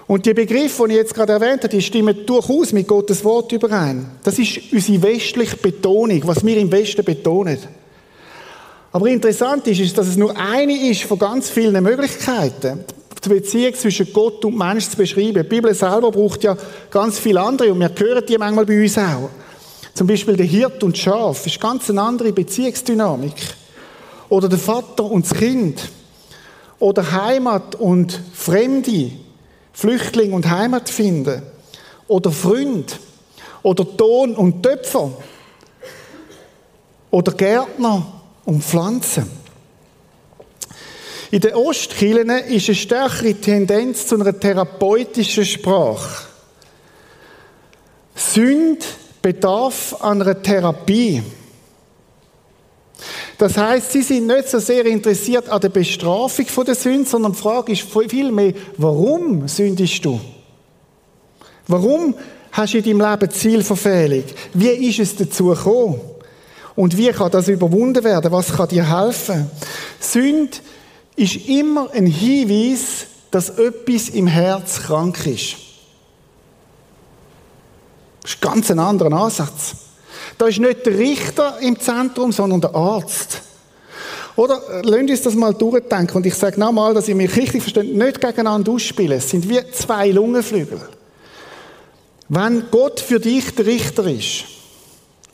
Und 0.07 0.25
die 0.25 0.35
Begriffe, 0.35 0.87
die 0.87 0.93
ich 0.93 0.99
jetzt 0.99 1.15
gerade 1.15 1.33
erwähnt 1.33 1.65
habe, 1.65 1.69
die 1.69 1.83
stimmen 1.83 2.25
durchaus 2.25 2.73
mit 2.73 2.87
Gottes 2.87 3.25
Wort 3.25 3.51
überein. 3.51 4.07
Das 4.23 4.39
ist 4.39 4.73
unsere 4.73 5.03
westliche 5.03 5.57
Betonung, 5.57 6.21
was 6.25 6.45
wir 6.45 6.57
im 6.57 6.71
Westen 6.71 7.05
betonen. 7.05 7.59
Aber 8.93 9.09
interessant 9.09 9.67
ist, 9.67 9.81
ist, 9.81 9.99
dass 9.99 10.07
es 10.07 10.17
nur 10.17 10.35
eine 10.37 10.91
ist 10.91 11.03
von 11.03 11.19
ganz 11.19 11.51
vielen 11.51 11.83
Möglichkeiten. 11.83 12.85
die 13.25 13.29
Beziehung 13.29 13.75
zwischen 13.75 14.13
Gott 14.13 14.45
und 14.45 14.57
Mensch 14.57 14.89
zu 14.89 14.97
beschreiben. 14.97 15.43
Die 15.43 15.49
Bibel 15.49 15.75
selber 15.75 16.13
braucht 16.13 16.45
ja 16.45 16.57
ganz 16.91 17.19
viele 17.19 17.41
andere 17.41 17.73
und 17.73 17.81
wir 17.81 17.91
hören 17.99 18.25
die 18.27 18.39
manchmal 18.39 18.65
bei 18.65 18.81
uns 18.81 18.97
auch. 18.97 19.29
Zum 19.93 20.07
Beispiel 20.07 20.37
der 20.37 20.47
Hirt 20.47 20.85
und 20.85 20.97
Schaf 20.97 21.45
ist 21.47 21.61
ganz 21.61 21.91
eine 21.91 22.03
andere 22.03 22.33
Beziehungsdynamik. 22.33 23.35
Oder 24.29 24.49
der 24.49 24.59
Vater 24.59 25.05
und 25.05 25.29
das 25.29 25.37
Kind. 25.37 25.89
Oder 26.79 27.11
Heimat 27.11 27.75
und 27.75 28.21
Fremde. 28.35 29.11
Flüchtling 29.77 30.33
und 30.33 30.49
Heimat 30.49 30.89
finden. 30.89 31.43
Oder 32.09 32.31
Freund. 32.31 32.99
Oder 33.63 33.85
Ton 33.97 34.35
und 34.35 34.63
Töpfer. 34.63 35.11
Oder 37.11 37.33
Gärtner 37.33 38.07
und 38.47 38.65
Pflanzen. 38.65 39.31
In 41.31 41.41
den 41.43 41.55
Ostkirchen 41.55 42.31
ist 42.31 42.69
eine 42.69 42.75
stärkere 42.75 43.35
Tendenz 43.35 44.07
zu 44.07 44.19
einer 44.19 44.39
therapeutischen 44.41 45.45
Sprache. 45.45 46.25
Sünd 48.15 48.83
bedarf 49.21 50.01
einer 50.01 50.43
Therapie. 50.43 51.23
Das 53.39 53.57
heißt, 53.57 53.93
sie 53.93 54.03
sind 54.03 54.27
nicht 54.27 54.49
so 54.49 54.59
sehr 54.59 54.87
interessiert 54.87 55.49
an 55.49 55.61
der 55.61 55.69
Bestrafung 55.69 56.47
der 56.67 56.75
Sünde, 56.75 57.09
sondern 57.09 57.33
die 57.33 57.39
Frage 57.39 57.73
ist 57.73 57.85
vielmehr, 58.09 58.55
warum 58.79 59.47
sündest 59.47 60.05
du? 60.05 60.19
Warum 61.67 62.15
hast 62.53 62.73
du 62.73 62.79
in 62.79 62.85
deinem 62.85 63.11
Leben 63.11 63.31
Zielverfehlung? 63.31 64.25
Wie 64.55 64.89
ist 64.89 65.01
es 65.01 65.17
dazu 65.17 65.49
gekommen? 65.49 66.01
Und 66.75 66.97
wie 66.97 67.11
kann 67.11 67.31
das 67.31 67.49
überwunden 67.49 68.05
werden? 68.05 68.33
Was 68.33 68.55
kann 68.55 68.69
dir 68.69 68.99
helfen? 68.99 69.51
Sünde 70.01 70.59
ist 71.17 71.49
immer 71.49 71.91
ein 71.93 72.07
Hinweis, 72.07 73.07
dass 73.31 73.51
etwas 73.51 74.09
im 74.11 74.27
Herz 74.27 74.83
krank 74.83 75.27
ist. 75.27 75.57
Das 78.23 78.33
ist 78.33 78.41
ganz 78.41 78.71
ein 78.71 78.79
anderer 78.79 79.13
Ansatz. 79.13 79.86
Da 80.39 80.47
ist 80.47 80.59
nicht 80.59 80.85
der 80.85 80.99
Richter 80.99 81.59
im 81.61 81.79
Zentrum, 81.81 82.33
sondern 82.33 82.61
der 82.61 82.75
Arzt. 82.75 83.43
Oder 84.37 84.61
lasst 84.83 85.11
uns 85.11 85.23
das 85.23 85.35
mal 85.35 85.55
durchdenken. 85.55 86.17
Und 86.19 86.27
ich 86.27 86.35
sage 86.35 86.61
nochmal, 86.61 86.93
dass 86.93 87.09
ihr 87.09 87.15
mich 87.15 87.35
richtig 87.37 87.63
versteht, 87.63 87.95
nicht 87.95 88.21
gegeneinander 88.21 88.73
ausspielen. 88.73 89.19
Es 89.19 89.31
sind 89.31 89.49
wie 89.49 89.61
zwei 89.73 90.11
Lungenflügel. 90.11 90.81
Wenn 92.29 92.65
Gott 92.71 93.01
für 93.01 93.19
dich 93.19 93.55
der 93.55 93.67
Richter 93.67 94.07
ist, 94.07 94.45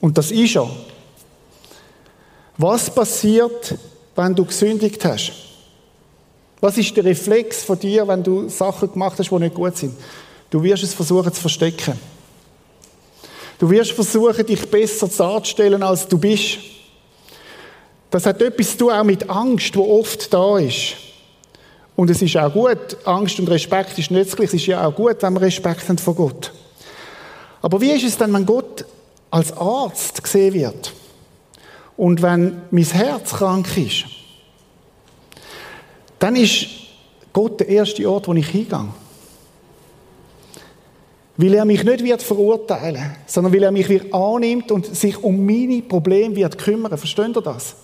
und 0.00 0.16
das 0.18 0.30
ist 0.30 0.56
er, 0.56 0.70
was 2.58 2.94
passiert, 2.94 3.74
wenn 4.14 4.34
du 4.34 4.44
gesündigt 4.44 5.04
hast? 5.04 5.32
Was 6.60 6.78
ist 6.78 6.96
der 6.96 7.04
Reflex 7.04 7.64
von 7.64 7.78
dir, 7.78 8.06
wenn 8.06 8.22
du 8.22 8.48
Sachen 8.48 8.92
gemacht 8.92 9.18
hast, 9.18 9.30
die 9.30 9.38
nicht 9.38 9.54
gut 9.54 9.76
sind? 9.76 9.94
Du 10.50 10.62
wirst 10.62 10.84
es 10.84 10.94
versuchen 10.94 11.32
zu 11.32 11.40
verstecken. 11.40 11.98
Du 13.62 13.70
wirst 13.70 13.92
versuchen, 13.92 14.44
dich 14.44 14.68
besser 14.68 15.06
darzustellen, 15.06 15.84
als 15.84 16.08
du 16.08 16.18
bist. 16.18 16.58
Das 18.10 18.26
hat 18.26 18.42
etwas 18.42 18.72
zu 18.72 18.78
tun 18.78 18.90
auch 18.90 19.04
mit 19.04 19.30
Angst, 19.30 19.76
die 19.76 19.78
oft 19.78 20.34
da 20.34 20.58
ist. 20.58 20.96
Und 21.94 22.10
es 22.10 22.20
ist 22.20 22.36
auch 22.36 22.52
gut, 22.52 22.96
Angst 23.04 23.38
und 23.38 23.48
Respekt 23.48 23.96
ist 24.00 24.10
nützlich, 24.10 24.48
es 24.48 24.54
ist 24.54 24.66
ja 24.66 24.84
auch 24.84 24.92
gut, 24.92 25.18
wenn 25.20 25.34
wir 25.34 25.42
Respekt 25.42 25.88
haben 25.88 25.96
vor 25.96 26.16
Gott. 26.16 26.50
Aber 27.60 27.80
wie 27.80 27.92
ist 27.92 28.02
es 28.02 28.18
denn, 28.18 28.34
wenn 28.34 28.44
Gott 28.44 28.84
als 29.30 29.56
Arzt 29.56 30.20
gesehen 30.24 30.54
wird? 30.54 30.92
Und 31.96 32.20
wenn 32.20 32.62
mein 32.72 32.84
Herz 32.84 33.30
krank 33.30 33.76
ist? 33.76 34.06
dann 36.18 36.34
ist 36.34 36.66
Gott 37.32 37.60
der 37.60 37.68
erste 37.68 38.10
Ort, 38.10 38.26
wo 38.26 38.34
ich 38.34 38.48
hingehe. 38.48 38.88
Weil 41.36 41.54
er 41.54 41.64
mich 41.64 41.82
nicht 41.82 42.04
wird 42.04 42.22
verurteilen, 42.22 43.16
sondern 43.26 43.52
weil 43.52 43.62
er 43.62 43.72
mich 43.72 43.88
wird 43.88 44.12
annimmt 44.12 44.70
und 44.70 44.94
sich 44.94 45.22
um 45.22 45.46
meine 45.46 45.82
Probleme 45.82 46.36
wird 46.36 46.58
kümmern. 46.58 46.96
Versteht 46.98 47.36
ihr 47.36 47.42
das? 47.42 47.76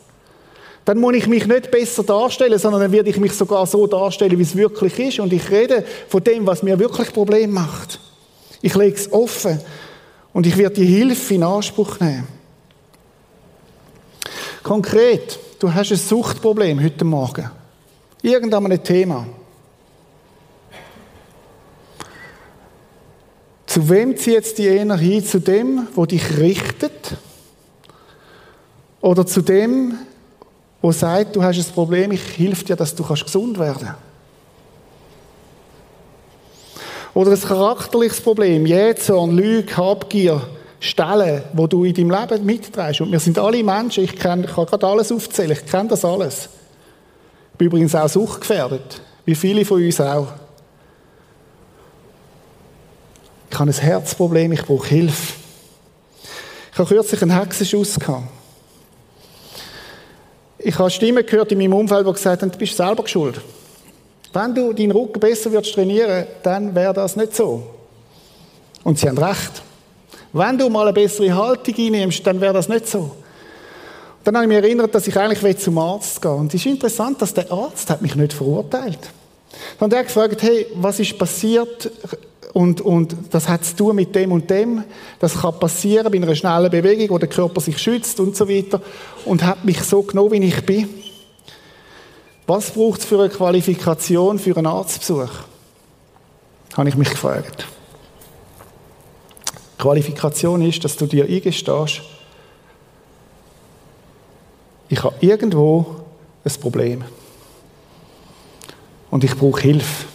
Dann 0.85 1.01
muss 1.01 1.15
ich 1.17 1.27
mich 1.27 1.47
nicht 1.47 1.71
besser 1.71 2.03
darstellen, 2.03 2.59
sondern 2.59 2.81
dann 2.81 2.93
werde 2.93 3.11
ich 3.11 3.19
mich 3.19 3.33
sogar 3.33 3.67
so 3.67 3.87
darstellen, 3.87 4.39
wie 4.39 4.43
es 4.43 4.57
wirklich 4.57 4.99
ist. 4.99 5.21
Und 5.21 5.33
ich 5.33 5.51
rede 5.51 5.85
von 6.09 6.25
dem, 6.25 6.47
was 6.47 6.63
mir 6.63 6.79
wirklich 6.79 7.13
Probleme 7.13 7.53
macht. 7.53 8.01
Ich 8.63 8.75
lege 8.75 8.97
es 8.97 9.13
offen 9.13 9.61
und 10.33 10.47
ich 10.47 10.57
werde 10.57 10.77
die 10.77 10.87
Hilfe 10.87 11.35
in 11.35 11.43
Anspruch 11.43 12.01
nehmen. 12.01 12.27
Konkret, 14.63 15.39
du 15.59 15.73
hast 15.73 15.91
ein 15.91 15.97
Suchtproblem 15.97 16.83
heute 16.83 17.05
Morgen. 17.05 17.51
Irgendein 18.23 18.83
Thema. 18.83 19.27
Zu 23.79 23.89
wem 23.91 24.17
zieht 24.17 24.45
es 24.45 24.55
die 24.55 24.69
hin? 24.69 25.25
Zu 25.25 25.39
dem, 25.39 25.87
wo 25.95 26.05
dich 26.05 26.37
richtet? 26.37 27.17
Oder 29.01 29.25
zu 29.25 29.41
dem, 29.41 29.95
wo 30.83 30.91
sagt, 30.91 31.37
du 31.37 31.45
hast 31.45 31.59
ein 31.59 31.75
Problem, 31.75 32.11
ich 32.11 32.39
helfe 32.39 32.65
dir, 32.65 32.75
dass 32.75 32.93
du 32.93 33.05
gesund 33.05 33.57
werden 33.57 33.87
kannst? 33.87 34.01
Oder 37.15 37.31
ein 37.31 37.41
charakterliches 37.41 38.21
Problem, 38.21 38.67
Jähzorn, 38.67 39.37
Lüge, 39.37 39.77
Habgier, 39.77 40.41
Stellen, 40.81 41.43
wo 41.53 41.69
du 41.69 41.85
in 41.85 41.95
deinem 41.95 42.11
Leben 42.11 42.47
mitträgst. 42.47 43.01
Und 43.01 43.13
wir 43.13 43.21
sind 43.21 43.39
alle 43.39 43.63
Menschen, 43.63 44.03
ich, 44.03 44.17
kann, 44.17 44.43
ich 44.43 44.53
kann 44.53 44.67
gerade 44.67 44.89
alles 44.89 45.13
aufzählen, 45.13 45.53
ich 45.53 45.71
kenne 45.71 45.91
das 45.91 46.05
alles 46.05 46.49
bin 47.57 47.67
übrigens 47.67 47.95
auch 47.95 48.09
suchtgefährdet, 48.09 49.01
wie 49.25 49.35
viele 49.37 49.65
von 49.65 49.83
uns 49.85 50.01
auch. 50.01 50.29
Ich 53.59 53.61
habe 53.61 53.73
ein 53.73 53.77
Herzproblem, 53.77 54.53
ich 54.53 54.65
brauche 54.65 54.87
Hilfe. 54.87 55.33
Ich 56.71 56.79
habe 56.79 56.89
kürzlich 56.95 57.21
einen 57.23 57.37
Hexenschuss 57.37 57.99
gehabt. 57.99 58.29
Ich 60.59 60.79
habe 60.79 60.89
Stimmen 60.89 61.27
gehört 61.27 61.51
in 61.51 61.59
meinem 61.59 61.73
Umfeld, 61.73 62.07
die 62.07 62.13
gesagt 62.13 62.43
haben, 62.43 62.53
du 62.53 62.57
bist 62.57 62.77
selber 62.77 63.05
schuld. 63.09 63.41
Wenn 64.33 64.55
du 64.55 64.73
deinen 64.73 64.93
Rücken 64.93 65.19
besser 65.19 65.51
würdest 65.51 65.75
trainieren, 65.75 66.29
dann 66.45 66.73
wäre 66.73 66.95
das 66.95 67.17
nicht 67.17 67.35
so. 67.35 67.65
Und 68.85 69.01
sie 69.01 69.09
haben 69.09 69.19
recht. 69.19 69.61
Wenn 70.33 70.57
du 70.57 70.69
mal 70.69 70.83
eine 70.83 70.93
bessere 70.93 71.35
Haltung 71.35 71.75
einnimmst, 71.77 72.25
dann 72.25 72.41
wäre 72.41 72.55
das 72.55 72.69
nicht 72.69 72.87
so. 72.87 73.11
Dann 74.23 74.37
habe 74.37 74.45
ich 74.45 74.51
mich 74.51 74.59
erinnert, 74.59 74.95
dass 74.95 75.09
ich 75.09 75.17
eigentlich 75.19 75.59
zum 75.59 75.79
Arzt 75.79 76.23
gehen 76.23 76.31
Und 76.31 76.55
es 76.55 76.61
ist 76.61 76.67
interessant, 76.67 77.21
dass 77.21 77.35
der 77.35 77.51
Arzt 77.51 77.91
hat 77.91 78.03
mich 78.03 78.15
nicht 78.15 78.35
verurteilt. 78.35 79.01
Dann 79.81 79.91
hat 79.91 79.97
er 79.97 80.05
gefragt, 80.05 80.43
hey, 80.43 80.69
was 80.77 81.01
ist 81.01 81.19
passiert? 81.19 81.91
Und, 82.53 82.81
und 82.81 83.15
das 83.31 83.49
hat 83.49 83.65
zu 83.65 83.77
tun 83.77 83.97
mit 83.97 84.15
dem 84.15 84.33
und 84.33 84.49
dem. 84.49 84.85
Das 85.21 85.41
kann 85.41 85.59
passieren 85.59 86.11
bei 86.11 86.19
einer 86.19 86.35
schnellen 86.35 86.71
Bewegung, 86.71 87.11
wo 87.11 87.19
der 87.19 87.29
Körper 87.29 87.61
sich 87.61 87.79
schützt 87.79 88.21
und 88.21 88.37
so 88.37 88.49
weiter. 88.49 88.81
Und 89.25 89.45
hat 89.45 89.65
mich 89.65 89.83
so 89.83 90.03
genommen, 90.03 90.33
wie 90.33 90.45
ich 90.45 90.65
bin. 90.65 90.89
Was 92.47 92.71
braucht 92.71 93.01
es 93.01 93.07
für 93.07 93.21
eine 93.21 93.29
Qualifikation 93.29 94.39
für 94.39 94.57
einen 94.57 94.67
Arztbesuch? 94.67 95.31
Habe 96.75 96.89
ich 96.89 96.97
mich 96.97 97.11
gefragt. 97.11 97.67
Qualifikation 99.79 100.63
ist, 100.63 100.83
dass 100.85 100.97
du 100.97 101.07
dir 101.07 101.27
eingestehst, 101.27 102.03
ich 104.89 105.03
habe 105.03 105.15
irgendwo 105.21 105.97
ein 106.45 106.61
Problem. 106.61 107.05
Und 109.11 109.25
ich 109.25 109.37
brauche 109.37 109.61
Hilfe. 109.61 110.07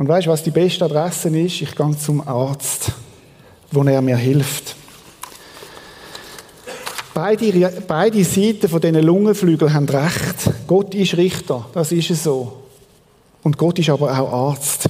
Und 0.00 0.08
weißt 0.08 0.26
du, 0.26 0.30
was 0.30 0.42
die 0.42 0.50
beste 0.50 0.86
Adresse 0.86 1.28
ist? 1.28 1.60
Ich 1.60 1.76
gehe 1.76 1.98
zum 1.98 2.26
Arzt, 2.26 2.90
wo 3.70 3.82
er 3.82 4.00
mir 4.00 4.16
hilft. 4.16 4.74
Beide, 7.12 7.70
beide 7.86 8.24
Seiten 8.24 8.66
von 8.66 8.80
diesen 8.80 9.02
Lungenflügeln 9.02 9.74
haben 9.74 9.86
recht. 9.86 10.52
Gott 10.66 10.94
ist 10.94 11.18
Richter, 11.18 11.66
das 11.74 11.92
ist 11.92 12.08
es 12.08 12.24
so. 12.24 12.62
Und 13.42 13.58
Gott 13.58 13.78
ist 13.78 13.90
aber 13.90 14.18
auch 14.18 14.32
Arzt 14.48 14.88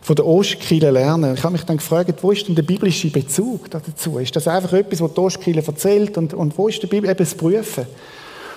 von 0.00 0.16
der 0.16 0.26
Ostkirche 0.26 0.90
lernen. 0.90 1.34
Ich 1.36 1.44
habe 1.44 1.52
mich 1.52 1.62
dann 1.62 1.76
gefragt, 1.76 2.24
wo 2.24 2.32
ist 2.32 2.48
denn 2.48 2.56
der 2.56 2.64
biblische 2.64 3.08
Bezug 3.08 3.70
dazu? 3.70 4.18
Ist 4.18 4.34
das 4.34 4.48
einfach 4.48 4.72
etwas, 4.72 5.00
was 5.00 5.14
die 5.14 5.20
Ostkirche 5.20 5.64
erzählt 5.64 6.18
und, 6.18 6.34
und 6.34 6.58
wo 6.58 6.66
ist 6.66 6.82
der 6.82 6.88
Bibel? 6.88 7.08
Eben 7.08 7.18
das 7.18 7.36
Prüfen. 7.36 7.86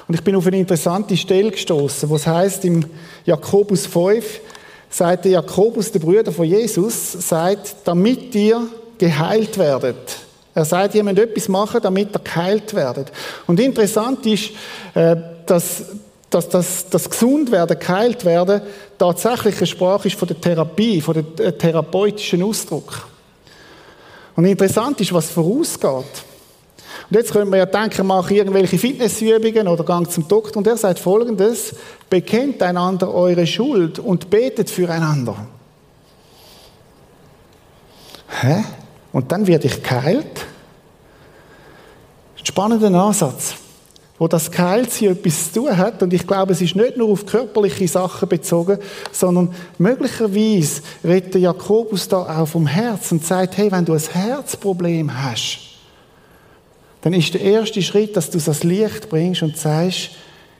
Und 0.10 0.16
ich 0.16 0.24
bin 0.24 0.36
auf 0.36 0.48
eine 0.48 0.58
interessante 0.58 1.16
Stelle 1.16 1.52
gestoßen, 1.52 2.10
wo 2.10 2.16
es 2.16 2.26
heißt 2.26 2.66
im 2.66 2.84
Jakobus 3.26 3.86
5, 3.86 4.42
sagt 4.90 5.26
der 5.26 5.34
Jakobus, 5.34 5.92
der 5.92 6.00
Bruder 6.00 6.32
von 6.32 6.46
Jesus, 6.46 7.12
sagt, 7.12 7.76
damit 7.84 8.34
ihr 8.34 8.60
geheilt 8.98 9.56
werdet. 9.60 10.18
Er 10.56 10.66
sagt, 10.66 10.96
ihr 10.96 11.04
müsst 11.04 11.20
etwas 11.20 11.48
machen, 11.48 11.80
damit 11.84 12.10
ihr 12.12 12.22
geheilt 12.24 12.74
werdet. 12.74 13.12
Und 13.46 13.60
interessant 13.60 14.26
ist, 14.26 14.50
äh, 14.96 15.16
dass 15.46 15.84
dass 16.32 16.50
das, 16.50 16.90
das 16.90 17.10
Gesundwerden, 17.10 17.78
geheilt 17.80 18.26
werden, 18.26 18.62
tatsächlich 18.98 19.58
eine 19.58 19.68
Sprache 19.68 20.08
ist 20.08 20.18
von 20.18 20.28
der 20.28 20.40
Therapie, 20.40 21.02
von 21.02 21.16
dem 21.16 21.26
äh, 21.38 21.52
therapeutischen 21.52 22.42
Ausdruck. 22.44 23.08
Und 24.36 24.46
interessant 24.46 25.02
ist, 25.02 25.14
was 25.14 25.30
vorausgeht. 25.30 26.29
Und 27.10 27.16
jetzt 27.16 27.32
könnte 27.32 27.50
man 27.50 27.60
ja 27.60 27.66
denken, 27.66 28.06
mache 28.08 28.34
irgendwelche 28.34 28.78
Fitnessübungen 28.78 29.68
oder 29.68 29.84
gang 29.84 30.10
zum 30.10 30.28
Doktor. 30.28 30.58
Und 30.58 30.68
er 30.68 30.78
sagt 30.78 31.00
folgendes, 31.00 31.76
bekennt 32.10 32.62
einander 32.62 33.14
eure 33.14 33.46
Schuld 33.48 34.00
und 34.00 34.30
betet 34.30 34.70
füreinander. 34.70 35.36
Hä? 38.42 38.64
Und 39.12 39.32
dann 39.32 39.48
werde 39.48 39.68
ich 39.68 39.82
geheilt? 39.82 40.46
Spannender 42.44 42.94
Ansatz 43.00 43.56
wo 44.20 44.28
das 44.28 44.52
Geheilsein 44.52 45.12
etwas 45.12 45.54
zu 45.54 45.62
tun 45.62 45.78
hat. 45.78 46.04
Und 46.04 46.14
ich 46.14 46.28
glaube, 46.28 46.52
es 46.52 46.62
ist 46.62 46.76
nicht 46.76 46.98
nur 46.98 47.10
auf 47.10 47.26
körperliche 47.26 47.88
Sachen 47.88 48.28
bezogen, 48.28 48.78
sondern 49.12 49.56
möglicherweise 49.78 50.82
redet 51.04 51.36
Jakobus 51.36 52.10
da 52.10 52.42
auch 52.42 52.46
vom 52.46 52.68
Herz 52.68 53.12
und 53.14 53.26
sagt, 53.26 53.58
hey, 53.58 53.72
wenn 53.72 53.86
du 53.86 53.94
ein 53.94 54.00
Herzproblem 54.00 55.24
hast, 55.24 55.69
dann 57.02 57.14
ist 57.14 57.34
der 57.34 57.42
erste 57.42 57.82
Schritt, 57.82 58.16
dass 58.18 58.30
du 58.30 58.38
es 58.38 58.48
ans 58.48 58.64
Licht 58.64 59.10
bringst 59.10 59.42
und 59.42 59.58
sagst, 59.58 60.12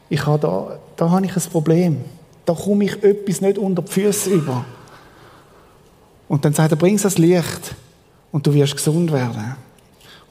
ich 0.10 0.26
habe 0.26 0.40
da, 0.40 0.80
da 0.96 1.10
habe 1.12 1.26
ich 1.26 1.36
ein 1.36 1.52
Problem. 1.52 1.98
Da 2.46 2.54
komme 2.54 2.86
ich 2.86 3.04
etwas 3.04 3.42
nicht 3.42 3.58
unter 3.58 3.82
die 3.82 3.92
Füße 3.92 4.30
über. 4.30 4.66
Und 6.28 6.46
dann 6.46 6.54
sagt 6.54 6.72
er, 6.72 6.78
bring 6.78 6.96
es 6.96 7.06
ans 7.06 7.18
Licht 7.18 7.76
und 8.32 8.46
du 8.46 8.54
wirst 8.54 8.76
gesund 8.76 9.12
werden. 9.12 9.56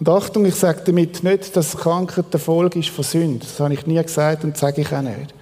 Und 0.01 0.09
Achtung, 0.09 0.44
ich 0.44 0.55
sage 0.55 0.83
damit 0.87 1.23
nicht, 1.25 1.57
dass 1.57 1.77
Krankheit 1.77 2.27
der 2.33 2.40
Folge 2.40 2.79
ist 2.79 2.90
von 2.90 3.05
Sünde. 3.05 3.40
Das 3.40 3.59
habe 3.59 3.75
ich 3.75 3.87
nie 3.87 4.01
gesagt 4.01 4.44
und 4.44 4.57
sage 4.57 4.81
ich 4.81 4.92
auch 4.92 5.03
nicht. 5.03 5.35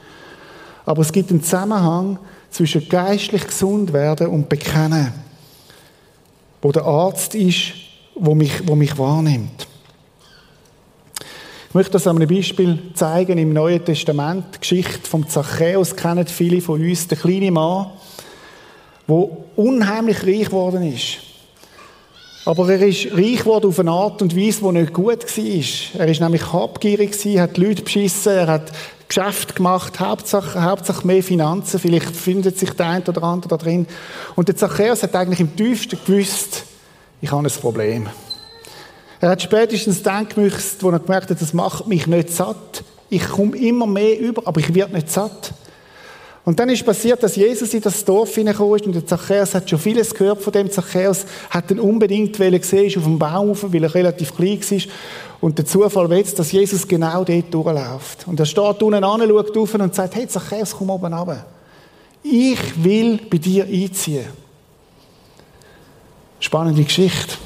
Aber 0.87 1.03
es 1.03 1.13
gibt 1.13 1.31
einen 1.31 1.43
Zusammenhang 1.43 2.19
zwischen 2.51 2.89
geistlich 2.89 3.47
gesund 3.47 3.93
werden 3.93 4.29
und 4.29 4.49
bekennen, 4.49 5.13
wo 6.63 6.73
der 6.73 6.85
Arzt 6.85 7.35
ist, 7.35 7.73
wo 8.15 8.35
mich, 8.35 8.67
wo 8.67 8.75
mich 8.75 8.97
wahrnimmt. 8.97 9.67
Ich 11.77 11.79
möchte 11.79 11.93
das 11.93 12.07
an 12.07 12.17
einem 12.17 12.35
Beispiel 12.35 12.79
zeigen 12.95 13.37
im 13.37 13.53
Neuen 13.53 13.85
Testament. 13.85 14.47
Die 14.55 14.61
Geschichte 14.61 15.07
vom 15.07 15.29
Zachäus 15.29 15.95
kennen 15.95 16.27
viele 16.27 16.63
von 16.63 16.81
uns. 16.81 17.07
Der 17.07 17.19
kleine 17.19 17.51
Mann, 17.51 17.89
der 19.07 19.29
unheimlich 19.57 20.23
reich 20.23 20.47
geworden 20.47 20.91
ist. 20.91 21.19
Aber 22.47 22.71
er 22.71 22.81
ist 22.81 23.13
reich 23.13 23.41
geworden 23.41 23.67
auf 23.67 23.79
eine 23.79 23.91
Art 23.91 24.23
und 24.23 24.35
Weise, 24.35 24.63
die 24.63 24.73
nicht 24.73 24.95
gut 24.95 25.37
war. 25.37 26.01
Er 26.01 26.09
ist 26.09 26.21
nämlich 26.23 26.51
habgierig 26.51 27.13
hat 27.39 27.59
Leute 27.59 27.83
beschissen, 27.83 28.33
er 28.33 28.47
hat 28.47 28.73
Geschäft 29.07 29.55
gemacht, 29.55 30.01
Hauptsache, 30.01 30.63
Hauptsache 30.63 31.07
mehr 31.07 31.23
Finanzen. 31.23 31.79
Vielleicht 31.79 32.17
findet 32.17 32.59
sich 32.59 32.71
der 32.71 32.89
eine 32.89 33.05
oder 33.05 33.23
andere 33.23 33.51
da 33.51 33.59
drin. 33.59 33.87
Und 34.35 34.49
der 34.49 34.57
Zachäus 34.57 35.03
hat 35.03 35.15
eigentlich 35.15 35.41
im 35.41 35.55
tiefsten 35.55 35.99
gewusst, 36.07 36.65
ich 37.21 37.31
habe 37.31 37.47
ein 37.47 37.61
Problem. 37.61 38.09
Er 39.21 39.31
hat 39.31 39.43
spätestens 39.43 40.03
dann 40.03 40.29
gemerkt, 40.29 40.77
wo 40.81 40.91
er 40.91 40.99
gemerkt 40.99 41.31
hat, 41.31 41.41
das 41.41 41.55
macht 41.55 41.87
mich 41.87 42.07
nicht 42.07 42.31
satt. 42.31 42.85
Ich 43.09 43.27
komme 43.29 43.57
immer 43.57 43.87
mehr 43.87 44.19
über, 44.19 44.43
aber 44.47 44.61
ich 44.61 44.75
werde 44.75 44.95
nicht 44.95 45.11
satt. 45.11 45.55
Und 46.45 46.61
dann 46.61 46.69
ist 46.69 46.87
passiert, 46.87 47.21
dass 47.25 47.35
Jesus 47.35 47.75
in 47.75 47.81
das 47.81 48.05
Dorf 48.05 48.33
hineingekommen 48.35 48.77
ist 48.77 48.87
und 48.87 48.95
der 48.95 49.05
Zachäus 49.05 49.53
hat 49.53 49.69
schon 49.69 49.81
vieles 49.81 50.15
gehört 50.15 50.41
von 50.43 50.53
dem 50.53 50.71
Zachäus, 50.71 51.27
hat 51.51 51.73
ihn 51.73 51.81
unbedingt 51.81 52.37
gesehen, 52.37 52.87
ist 52.87 52.97
auf 52.97 53.03
dem 53.03 53.19
Baum 53.19 53.49
rauf, 53.49 53.65
weil 53.73 53.83
er 53.83 53.93
relativ 53.93 54.33
klein 54.33 54.61
war. 54.61 54.81
Und 55.41 55.59
der 55.59 55.67
Zufall 55.67 56.09
will 56.09 56.23
dass 56.23 56.53
Jesus 56.53 56.87
genau 56.87 57.25
dort 57.25 57.53
durchläuft. 57.53 58.29
Und 58.29 58.39
er 58.39 58.47
steht 58.47 58.81
unten 58.81 59.03
an, 59.03 59.29
schaut 59.29 59.57
auf 59.57 59.75
und 59.75 59.95
sagt, 59.95 60.15
hey 60.15 60.29
Zachäus, 60.29 60.77
komm 60.77 60.91
oben 60.91 61.13
runter. 61.13 61.47
Ich 62.23 62.85
will 62.85 63.19
bei 63.29 63.39
dir 63.39 63.65
einziehen. 63.65 64.27
Spannende 66.39 66.85
Geschichte. 66.85 67.39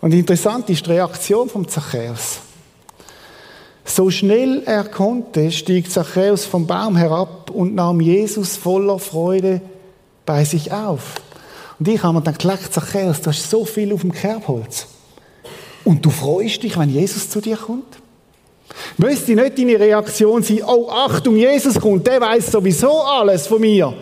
Und 0.00 0.12
interessant 0.12 0.68
ist 0.70 0.86
die 0.86 0.90
Reaktion 0.90 1.48
vom 1.48 1.68
Zachäus. 1.68 2.40
So 3.84 4.10
schnell 4.10 4.62
er 4.66 4.84
konnte, 4.84 5.50
stieg 5.50 5.90
Zachäus 5.90 6.44
vom 6.44 6.66
Baum 6.66 6.96
herab 6.96 7.50
und 7.50 7.74
nahm 7.74 8.00
Jesus 8.00 8.56
voller 8.56 8.98
Freude 8.98 9.60
bei 10.24 10.44
sich 10.44 10.72
auf. 10.72 11.14
Und 11.78 11.88
ich 11.88 12.02
habe 12.02 12.14
mir 12.14 12.22
dann 12.22 12.38
gedacht, 12.38 12.72
Zachäus, 12.72 13.20
du 13.20 13.30
hast 13.30 13.50
so 13.50 13.64
viel 13.64 13.92
auf 13.92 14.02
dem 14.02 14.12
Kerbholz. 14.12 14.86
Und 15.84 16.04
du 16.04 16.10
freust 16.10 16.62
dich, 16.62 16.78
wenn 16.78 16.90
Jesus 16.90 17.28
zu 17.28 17.40
dir 17.40 17.56
kommt? 17.56 17.98
Müsste 18.96 19.34
nicht 19.34 19.58
deine 19.58 19.80
Reaktion 19.80 20.42
sein, 20.42 20.62
oh 20.64 20.88
Achtung, 20.88 21.36
Jesus 21.36 21.80
kommt, 21.80 22.06
der 22.06 22.20
weiß 22.20 22.52
sowieso 22.52 23.00
alles 23.02 23.46
von 23.46 23.60
mir. 23.60 23.92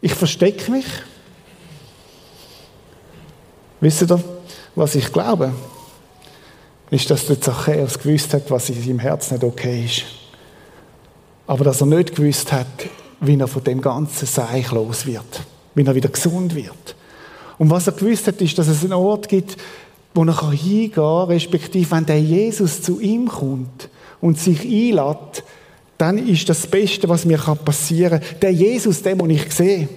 Ich 0.00 0.14
verstecke 0.14 0.70
mich. 0.70 0.86
Wisst 3.80 4.02
ihr, 4.02 4.18
was 4.74 4.94
ich 4.94 5.12
glaube? 5.12 5.52
ist, 6.94 7.10
dass 7.10 7.26
der 7.26 7.40
Zachäus 7.40 7.98
gewusst 7.98 8.32
hat, 8.34 8.50
was 8.50 8.68
in 8.70 8.80
seinem 8.80 8.98
Herz 8.98 9.30
nicht 9.30 9.44
okay 9.44 9.84
ist. 9.84 10.04
Aber 11.46 11.64
dass 11.64 11.80
er 11.80 11.86
nicht 11.86 12.14
gewusst 12.14 12.52
hat, 12.52 12.66
wie 13.20 13.38
er 13.38 13.48
von 13.48 13.64
dem 13.64 13.80
ganzen 13.80 14.26
Seich 14.26 14.70
los 14.70 15.06
wird, 15.06 15.42
wie 15.74 15.84
er 15.84 15.94
wieder 15.94 16.08
gesund 16.08 16.54
wird. 16.54 16.94
Und 17.58 17.70
was 17.70 17.86
er 17.86 17.92
gewusst 17.92 18.26
hat, 18.26 18.40
ist, 18.40 18.58
dass 18.58 18.68
es 18.68 18.84
einen 18.84 18.92
Ort 18.92 19.28
gibt, 19.28 19.56
wo 20.14 20.24
er 20.24 20.50
hingehen 20.50 20.92
kann, 20.92 21.28
respektive 21.28 21.90
wenn 21.90 22.06
der 22.06 22.20
Jesus 22.20 22.82
zu 22.82 23.00
ihm 23.00 23.28
kommt 23.28 23.88
und 24.20 24.38
sich 24.38 24.60
einlädt, 24.60 25.44
dann 25.98 26.18
ist 26.18 26.48
das 26.48 26.66
Beste, 26.66 27.08
was 27.08 27.24
mir 27.24 27.38
passieren 27.38 28.20
kann. 28.20 28.40
Der 28.40 28.52
Jesus, 28.52 29.02
den 29.02 29.18
muss 29.18 29.30
ich 29.30 29.52
sehen. 29.52 29.88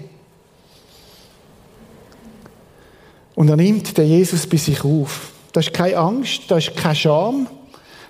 Und 3.38 3.50
er 3.50 3.56
nimmt 3.56 3.95
den 3.95 4.08
Jesus 4.08 4.47
bei 4.47 4.58
sich 4.58 4.84
auf. 4.84 5.30
Da 5.54 5.60
ist 5.60 5.71
keine 5.71 5.95
Angst, 5.97 6.41
da 6.47 6.58
ist 6.58 6.76
keine 6.76 6.95
Scham, 6.95 7.47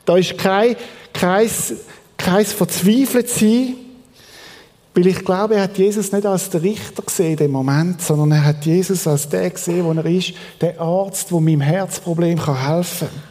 da 0.05 0.15
ist 0.15 0.37
kein, 0.37 0.77
kein, 1.11 1.49
kein 2.15 2.45
Verzweifeltsein. 2.45 3.75
Weil 4.93 5.07
ich 5.07 5.25
glaube, 5.25 5.55
er 5.55 5.63
hat 5.63 5.77
Jesus 5.77 6.13
nicht 6.13 6.25
als 6.25 6.49
der 6.49 6.63
Richter 6.63 7.03
gesehen 7.03 7.31
in 7.31 7.35
dem 7.35 7.51
Moment, 7.51 8.01
sondern 8.01 8.31
er 8.31 8.45
hat 8.45 8.65
Jesus 8.65 9.05
als 9.05 9.27
der 9.27 9.49
gesehen, 9.49 9.83
wo 9.83 9.91
er 9.91 10.05
ist, 10.05 10.31
der 10.61 10.79
Arzt, 10.79 11.29
der 11.29 11.41
meinem 11.41 11.59
Herzproblem 11.59 12.45
helfen 12.45 13.09
kann. 13.09 13.21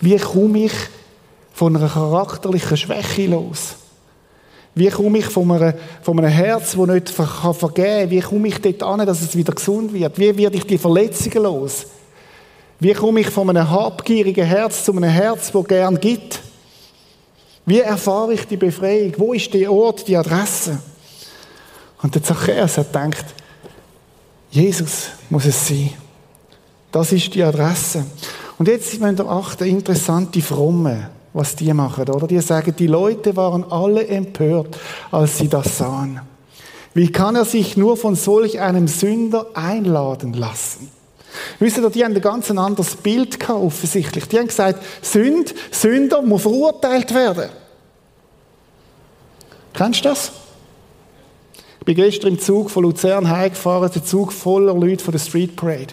Wie 0.00 0.16
komme 0.16 0.64
ich 0.64 0.74
von 1.52 1.76
einer 1.76 1.88
charakterlichen 1.88 2.76
Schwäche 2.76 3.28
los? 3.28 3.76
Wie 4.76 4.90
komme 4.90 5.18
ich 5.18 5.24
von 5.24 5.50
einem, 5.50 5.72
von 6.02 6.18
einem 6.18 6.30
Herz, 6.30 6.76
das 6.76 6.86
nicht 6.86 7.08
vergeben 7.08 7.74
kann, 7.74 8.10
wie 8.10 8.20
komme 8.20 8.48
ich 8.48 8.60
dort 8.60 8.82
an, 8.82 9.06
dass 9.06 9.22
es 9.22 9.34
wieder 9.34 9.54
gesund 9.54 9.94
wird? 9.94 10.18
Wie 10.18 10.36
werde 10.36 10.58
ich 10.58 10.66
die 10.66 10.76
Verletzungen 10.76 11.44
los? 11.44 11.86
Wie 12.78 12.92
komme 12.92 13.20
ich 13.20 13.30
von 13.30 13.48
einem 13.48 13.70
habgierigen 13.70 14.44
Herz 14.44 14.84
zu 14.84 14.92
einem 14.92 15.04
Herz, 15.04 15.50
das 15.50 15.64
gern 15.64 15.98
gibt? 15.98 16.40
Wie 17.64 17.80
erfahre 17.80 18.34
ich 18.34 18.46
die 18.46 18.58
Befreiung? 18.58 19.14
Wo 19.16 19.32
ist 19.32 19.54
der 19.54 19.72
Ort, 19.72 20.06
die 20.06 20.16
Adresse? 20.16 20.78
Und 22.02 22.14
der 22.14 22.22
Zachäus 22.22 22.76
hat 22.76 22.92
gedacht, 22.92 23.24
Jesus 24.50 25.06
muss 25.30 25.46
es 25.46 25.68
sein. 25.68 25.94
Das 26.92 27.12
ist 27.12 27.34
die 27.34 27.42
Adresse. 27.42 28.04
Und 28.58 28.68
jetzt 28.68 29.00
müssen 29.00 29.16
wir 29.16 29.26
achten, 29.26 29.64
interessante 29.64 30.42
Fromme 30.42 31.15
was 31.36 31.54
die 31.54 31.72
machen, 31.74 32.08
oder? 32.08 32.26
Die 32.26 32.40
sagen, 32.40 32.74
die 32.76 32.86
Leute 32.86 33.36
waren 33.36 33.70
alle 33.70 34.06
empört, 34.06 34.78
als 35.10 35.36
sie 35.36 35.48
das 35.48 35.78
sahen. 35.78 36.20
Wie 36.94 37.12
kann 37.12 37.36
er 37.36 37.44
sich 37.44 37.76
nur 37.76 37.98
von 37.98 38.16
solch 38.16 38.58
einem 38.58 38.88
Sünder 38.88 39.48
einladen 39.52 40.32
lassen? 40.32 40.90
Wisst 41.58 41.76
ihr, 41.76 41.90
die 41.90 42.02
haben 42.02 42.14
ein 42.14 42.20
ganz 42.22 42.50
anderes 42.50 42.96
Bild 42.96 43.38
gehabt, 43.38 43.60
offensichtlich. 43.60 44.26
Die 44.28 44.38
haben 44.38 44.46
gesagt, 44.46 44.82
Sünd, 45.02 45.54
Sünder 45.70 46.22
muss 46.22 46.42
verurteilt 46.42 47.12
werden. 47.12 47.50
Kennst 49.74 50.06
du 50.06 50.08
das? 50.08 50.32
Ich 51.80 51.84
bin 51.84 51.96
gestern 51.96 52.30
im 52.30 52.40
Zug 52.40 52.70
von 52.70 52.82
Luzern 52.84 53.28
heimgefahren, 53.28 53.90
der 53.94 54.02
Zug 54.02 54.32
voller 54.32 54.72
Leute 54.72 55.04
von 55.04 55.12
der 55.12 55.18
Street 55.18 55.54
Parade. 55.54 55.92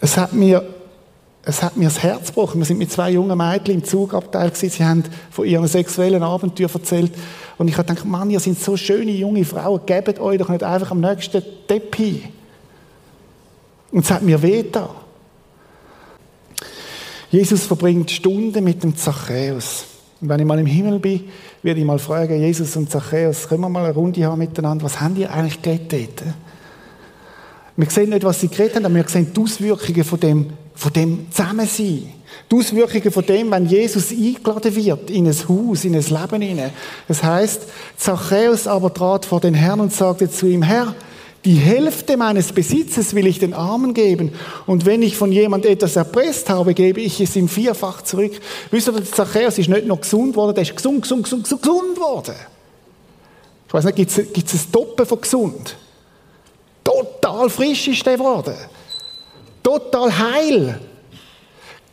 Es 0.00 0.16
hat 0.16 0.32
mir 0.32 0.66
es 1.42 1.62
hat 1.62 1.76
mir 1.76 1.84
das 1.84 2.02
Herz 2.02 2.28
gebrochen. 2.28 2.60
Wir 2.60 2.66
sind 2.66 2.78
mit 2.78 2.92
zwei 2.92 3.10
jungen 3.10 3.36
Mädchen 3.36 3.74
im 3.74 3.84
Zugabteil 3.84 4.50
gewesen. 4.50 4.70
Sie 4.70 4.84
haben 4.84 5.04
von 5.30 5.46
ihren 5.46 5.66
sexuellen 5.66 6.22
Abenteuern 6.22 6.70
erzählt. 6.72 7.12
Und 7.56 7.68
ich 7.68 7.76
habe 7.78 7.88
gedacht, 7.88 8.06
Mann, 8.06 8.30
ihr 8.30 8.40
seid 8.40 8.58
so 8.58 8.76
schöne 8.76 9.10
junge 9.10 9.44
Frauen, 9.44 9.80
gebt 9.86 10.18
euch 10.18 10.38
doch 10.38 10.48
nicht 10.48 10.62
einfach 10.62 10.90
am 10.90 11.00
nächsten 11.00 11.42
Teppich. 11.66 12.28
Und 13.90 14.04
es 14.04 14.10
hat 14.10 14.22
mir 14.22 14.40
weh 14.42 14.64
da. 14.70 14.90
Jesus 17.30 17.64
verbringt 17.64 18.10
Stunden 18.10 18.62
mit 18.62 18.82
dem 18.82 18.96
Zachäus. 18.96 19.84
Und 20.20 20.28
wenn 20.28 20.40
ich 20.40 20.46
mal 20.46 20.58
im 20.58 20.66
Himmel 20.66 20.98
bin, 20.98 21.24
werde 21.62 21.80
ich 21.80 21.86
mal 21.86 21.98
fragen, 21.98 22.38
Jesus 22.40 22.76
und 22.76 22.90
Zachäus, 22.90 23.48
können 23.48 23.62
wir 23.62 23.68
mal 23.68 23.84
eine 23.84 23.94
Runde 23.94 24.24
haben 24.24 24.38
miteinander? 24.38 24.84
Was 24.84 25.00
haben 25.00 25.14
die 25.14 25.26
eigentlich 25.26 25.62
geredet? 25.62 26.22
Wir 27.76 27.88
sehen 27.88 28.10
nicht, 28.10 28.24
was 28.24 28.40
sie 28.40 28.48
geredet 28.48 28.76
haben, 28.76 28.84
aber 28.84 28.94
wir 28.96 29.08
sehen 29.08 29.32
die 29.34 29.40
Auswirkungen 29.40 30.04
von 30.04 30.20
dem 30.20 30.46
von 30.74 30.92
dem 30.92 31.26
Zusammensein. 31.30 32.12
Die 32.50 32.56
Auswirkungen 32.56 33.10
von 33.10 33.26
dem, 33.26 33.50
wenn 33.50 33.66
Jesus 33.66 34.10
eingeladen 34.10 34.74
wird 34.74 35.10
in 35.10 35.26
ein 35.26 35.48
Haus, 35.48 35.84
in 35.84 35.94
ein 35.94 36.02
Leben 36.02 36.42
hinein. 36.42 36.70
Das 37.08 37.22
heißt, 37.22 37.62
Zachäus 37.96 38.66
aber 38.66 38.92
trat 38.92 39.24
vor 39.24 39.40
den 39.40 39.54
Herrn 39.54 39.80
und 39.80 39.92
sagte 39.92 40.30
zu 40.30 40.46
ihm, 40.46 40.62
Herr, 40.62 40.94
Die 41.44 41.54
Hälfte 41.54 42.18
meines 42.18 42.52
Besitzes 42.52 43.14
will 43.14 43.26
ich 43.26 43.38
den 43.38 43.54
Armen 43.54 43.94
geben. 43.94 44.32
Und 44.66 44.84
wenn 44.84 45.00
ich 45.00 45.16
von 45.16 45.32
jemand 45.32 45.64
etwas 45.64 45.96
erpresst 45.96 46.50
habe, 46.50 46.74
gebe 46.74 47.00
ich 47.00 47.18
es 47.18 47.34
ihm 47.34 47.48
vierfach 47.48 48.02
zurück. 48.02 48.32
Wisst 48.70 48.88
ihr, 48.88 48.92
der 48.92 49.04
Zachäus 49.04 49.56
ist 49.56 49.70
nicht 49.70 49.86
noch 49.86 50.02
gesund 50.02 50.36
worden, 50.36 50.54
der 50.54 50.62
ist 50.62 50.76
gesund, 50.76 51.02
gesund, 51.02 51.24
gesund, 51.24 51.48
gesund 51.48 51.98
worden. 51.98 52.34
Ich 53.66 53.72
weiß 53.72 53.84
nicht, 53.84 53.96
gibt 53.96 54.10
es 54.52 54.66
ein 54.66 54.72
Doppel 54.72 55.06
von 55.06 55.20
gesund? 55.20 55.76
Total 56.84 57.48
frisch 57.48 57.88
ist 57.88 58.04
der 58.04 58.18
geworden. 58.18 58.54
Total 59.62 60.18
heil. 60.18 60.80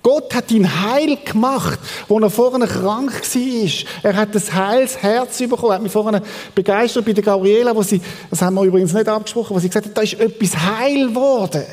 Gott 0.07 0.33
hat 0.33 0.51
ihn 0.51 0.65
heil 0.83 1.17
gemacht, 1.17 1.79
wo 2.07 2.17
er 2.19 2.29
vorher 2.29 2.65
krank 2.65 3.11
war. 3.11 3.71
Er 4.03 4.15
hat 4.15 4.33
das 4.33 4.53
heiles 4.53 5.01
Herz 5.01 5.37
bekommen. 5.37 5.71
Er 5.71 5.75
hat 5.75 5.81
mich 5.81 5.91
vorher 5.91 6.21
begeistert 6.55 7.03
bei 7.03 7.11
der 7.11 7.23
Gabriela, 7.23 7.75
wo 7.75 7.81
sie, 7.81 8.01
das 8.29 8.41
haben 8.41 8.55
wir 8.55 8.63
übrigens 8.63 8.93
nicht 8.93 9.09
abgesprochen, 9.09 9.53
wo 9.53 9.59
sie 9.59 9.67
gesagt 9.67 9.87
hat, 9.87 9.97
da 9.97 10.01
ist 10.01 10.13
etwas 10.13 10.57
heil 10.57 11.09
geworden. 11.09 11.63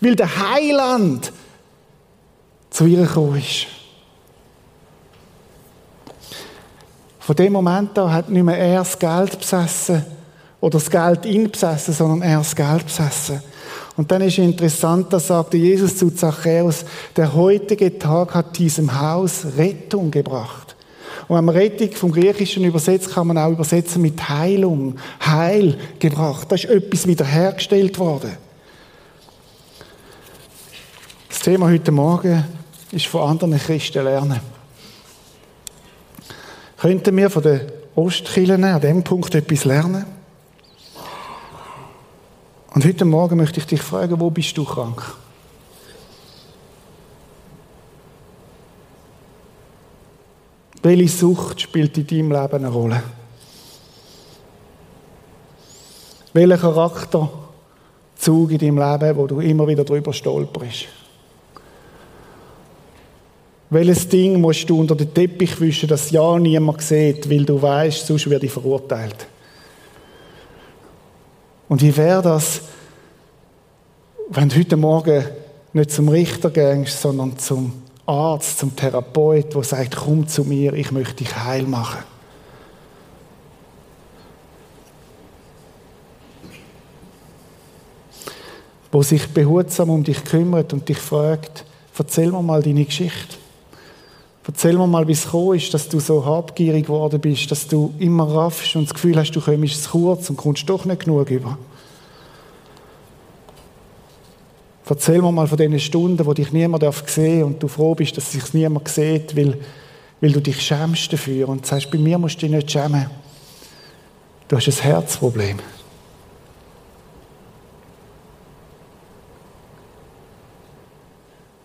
Weil 0.00 0.16
der 0.16 0.50
Heiland 0.52 1.32
zu 2.68 2.84
ihr 2.84 3.06
gekommen 3.06 3.38
ist. 3.38 3.68
Von 7.20 7.36
dem 7.36 7.54
Moment 7.54 7.98
an 7.98 8.12
hat 8.12 8.28
nicht 8.28 8.44
mehr 8.44 8.58
er 8.58 8.78
das 8.80 8.98
Geld 8.98 9.38
besessen 9.38 10.04
oder 10.60 10.78
das 10.78 10.90
Geld 10.90 11.24
ihn 11.24 11.50
besessen, 11.50 11.94
sondern 11.94 12.22
er 12.22 12.38
das 12.38 12.54
Geld 12.54 12.84
besessen. 12.84 13.42
Und 13.96 14.10
dann 14.10 14.20
ist 14.20 14.38
interessant, 14.38 15.12
da 15.12 15.18
sagte 15.18 15.56
Jesus 15.56 15.96
zu 15.96 16.10
Zachäus, 16.10 16.84
der 17.16 17.34
heutige 17.34 17.98
Tag 17.98 18.34
hat 18.34 18.58
diesem 18.58 19.00
Haus 19.00 19.46
Rettung 19.56 20.10
gebracht. 20.10 20.76
Und 21.28 21.36
wenn 21.36 21.44
man 21.44 21.56
Rettung 21.56 21.90
vom 21.92 22.12
Griechischen 22.12 22.64
übersetzt, 22.64 23.12
kann 23.12 23.26
man 23.26 23.38
auch 23.38 23.50
übersetzen 23.50 24.02
mit 24.02 24.28
Heilung, 24.28 24.96
Heil 25.24 25.78
gebracht. 25.98 26.46
Da 26.50 26.54
ist 26.54 26.66
etwas 26.66 27.06
wiederhergestellt 27.06 27.98
worden. 27.98 28.36
Das 31.28 31.40
Thema 31.40 31.68
heute 31.68 31.90
Morgen 31.90 32.44
ist 32.92 33.06
von 33.06 33.28
anderen 33.28 33.58
Christen 33.58 34.04
lernen. 34.04 34.40
Könnten 36.76 37.16
wir 37.16 37.30
von 37.30 37.42
den 37.42 37.60
Ostkirchen 37.94 38.62
an 38.62 38.80
diesem 38.80 39.02
Punkt 39.02 39.34
etwas 39.34 39.64
lernen? 39.64 40.15
Und 42.76 42.84
heute 42.84 43.06
Morgen 43.06 43.38
möchte 43.38 43.58
ich 43.58 43.64
dich 43.64 43.80
fragen, 43.80 44.20
wo 44.20 44.28
bist 44.28 44.54
du 44.58 44.62
krank? 44.62 45.02
Welche 50.82 51.08
Sucht 51.08 51.62
spielt 51.62 51.96
in 51.96 52.06
deinem 52.06 52.32
Leben 52.32 52.54
eine 52.54 52.68
Rolle? 52.68 53.02
Welcher 56.34 56.58
Charakterzug 56.58 57.30
in 58.50 58.58
deinem 58.58 58.78
Leben, 58.78 59.16
wo 59.16 59.26
du 59.26 59.40
immer 59.40 59.66
wieder 59.66 59.82
drüber 59.82 60.12
stolperst? 60.12 60.84
Welches 63.70 64.06
Ding 64.06 64.38
musst 64.38 64.68
du 64.68 64.78
unter 64.78 64.94
den 64.94 65.14
Teppich 65.14 65.58
wischen, 65.62 65.88
das 65.88 66.10
ja 66.10 66.38
niemand 66.38 66.82
sieht, 66.82 67.30
weil 67.30 67.46
du 67.46 67.62
weißt, 67.62 68.06
sonst 68.06 68.28
werde 68.28 68.44
ich 68.44 68.52
verurteilt? 68.52 69.28
Und 71.68 71.82
wie 71.82 71.96
wäre 71.96 72.22
das, 72.22 72.62
wenn 74.28 74.48
du 74.48 74.56
heute 74.56 74.76
Morgen 74.76 75.24
nicht 75.72 75.90
zum 75.90 76.08
Richter 76.08 76.50
gehst, 76.50 77.00
sondern 77.00 77.38
zum 77.38 77.72
Arzt, 78.06 78.58
zum 78.58 78.74
Therapeut, 78.76 79.54
der 79.54 79.62
sagt, 79.64 79.96
komm 79.96 80.28
zu 80.28 80.44
mir, 80.44 80.72
ich 80.74 80.92
möchte 80.92 81.16
dich 81.16 81.36
heil 81.36 81.64
machen. 81.64 82.04
Wo 88.92 89.02
sich 89.02 89.28
behutsam 89.28 89.90
um 89.90 90.04
dich 90.04 90.24
kümmert 90.24 90.72
und 90.72 90.88
dich 90.88 90.98
fragt, 90.98 91.64
erzähl 91.98 92.30
mir 92.30 92.42
mal 92.42 92.62
deine 92.62 92.84
Geschichte. 92.84 93.36
Erzähl 94.48 94.78
mir 94.78 94.86
mal, 94.86 95.08
wie 95.08 95.12
es 95.12 95.24
gekommen 95.24 95.56
ist, 95.56 95.74
dass 95.74 95.88
du 95.88 95.98
so 95.98 96.24
habgierig 96.24 96.86
geworden 96.86 97.20
bist, 97.20 97.50
dass 97.50 97.66
du 97.66 97.92
immer 97.98 98.28
raffst 98.32 98.76
und 98.76 98.84
das 98.84 98.94
Gefühl 98.94 99.16
hast, 99.16 99.32
du 99.32 99.40
kommst 99.40 99.82
zu 99.82 99.90
kurz 99.90 100.30
und 100.30 100.36
kommst 100.36 100.68
doch 100.68 100.84
nicht 100.84 101.04
genug 101.04 101.30
über. 101.30 101.58
Erzähl 104.88 105.20
mir 105.20 105.32
mal 105.32 105.48
von 105.48 105.58
den 105.58 105.80
Stunden, 105.80 106.24
wo 106.24 106.32
dich 106.32 106.52
niemand 106.52 106.84
sehen 107.08 107.40
darf 107.40 107.46
und 107.48 107.60
du 107.60 107.66
froh 107.66 107.96
bist, 107.96 108.16
dass 108.16 108.30
sich 108.30 108.54
niemand 108.54 108.86
sieht, 108.86 109.36
weil, 109.36 109.58
weil 110.20 110.30
du 110.30 110.40
dich 110.40 110.62
schämst 110.62 111.12
dafür 111.12 111.48
und 111.48 111.66
sagst, 111.66 111.90
bei 111.90 111.98
mir 111.98 112.16
musst 112.16 112.36
du 112.36 112.46
dich 112.46 112.54
nicht 112.54 112.70
schämen. 112.70 113.10
Du 114.46 114.56
hast 114.56 114.68
ein 114.68 114.74
Herzproblem. 114.74 115.58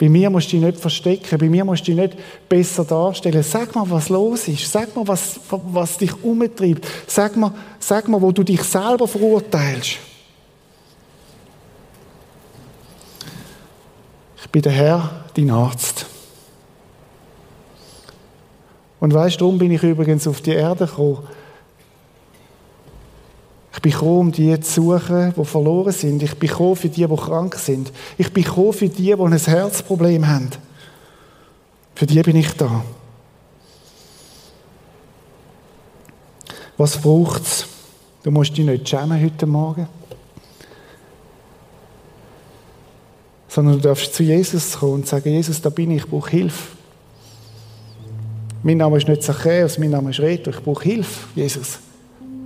Bei 0.01 0.09
mir 0.09 0.31
musst 0.31 0.47
du 0.47 0.57
dich 0.57 0.65
nicht 0.65 0.79
verstecken, 0.79 1.37
bei 1.37 1.47
mir 1.47 1.63
musst 1.63 1.87
du 1.87 1.91
dich 1.91 1.95
nicht 1.95 2.17
besser 2.49 2.83
darstellen. 2.83 3.43
Sag 3.43 3.75
mal, 3.75 3.87
was 3.87 4.09
los 4.09 4.47
ist. 4.47 4.71
Sag 4.71 4.95
mal, 4.95 5.07
was, 5.07 5.39
was 5.47 5.95
dich 5.99 6.11
umtreibt. 6.23 6.87
Sag 7.05 7.37
mal, 7.37 7.53
sag 7.77 8.07
mal, 8.07 8.19
wo 8.19 8.31
du 8.31 8.41
dich 8.41 8.63
selber 8.63 9.07
verurteilst. 9.07 9.97
Ich 14.41 14.49
bin 14.51 14.63
der 14.63 14.71
Herr, 14.71 15.25
dein 15.35 15.51
Arzt. 15.51 16.07
Und 18.99 19.13
weißt 19.13 19.35
du, 19.35 19.45
darum 19.45 19.59
bin 19.59 19.69
ich 19.69 19.83
übrigens 19.83 20.27
auf 20.27 20.41
die 20.41 20.53
Erde 20.53 20.87
gekommen. 20.87 21.27
Ich 23.82 23.89
bin 23.89 23.94
gekommen, 23.94 24.20
um 24.20 24.32
die 24.32 24.60
zu 24.60 25.00
suchen, 25.00 25.34
die 25.36 25.44
verloren 25.44 25.91
sind. 25.91 26.22
Ich 26.22 26.38
bin 26.38 26.50
gekommen 26.50 26.76
für 26.76 26.88
die, 26.88 27.08
die 27.08 27.15
krank 27.15 27.56
sind. 27.56 27.91
Ich 28.15 28.32
bin 28.32 28.44
gekommen 28.44 28.74
für 28.74 28.88
die, 28.88 29.06
die 29.06 29.13
ein 29.13 29.36
Herzproblem 29.36 30.28
haben. 30.28 30.52
Für 31.96 32.06
die 32.06 32.22
bin 32.22 32.36
ich 32.36 32.52
da. 32.52 32.84
Was 36.78 36.96
braucht 36.96 37.41
es? 37.41 37.65
Du 38.22 38.30
musst 38.30 38.56
dich 38.56 38.65
nicht 38.65 38.88
schämen 38.88 39.20
heute 39.20 39.48
Morgen. 39.48 39.88
Sondern 43.48 43.78
du 43.78 43.82
darfst 43.82 44.13
zu 44.13 44.22
Jesus 44.22 44.78
kommen 44.78 44.94
und 44.94 45.08
sagen, 45.08 45.32
Jesus, 45.32 45.60
da 45.60 45.72
bin 45.72 45.89
ich, 45.89 46.04
ich 46.04 46.08
brauche 46.08 46.30
Hilfe. 46.30 46.76
Mein 48.62 48.78
Name 48.78 48.98
ist 48.98 49.08
nicht 49.08 49.24
Zachäus, 49.24 49.80
mein 49.80 49.89
Name 49.89 50.12
ist 50.12 50.20
Reto, 50.20 50.52
ich 50.52 50.62
brauche 50.62 50.84
Hilfe, 50.84 51.30
Jesus. 51.34 51.80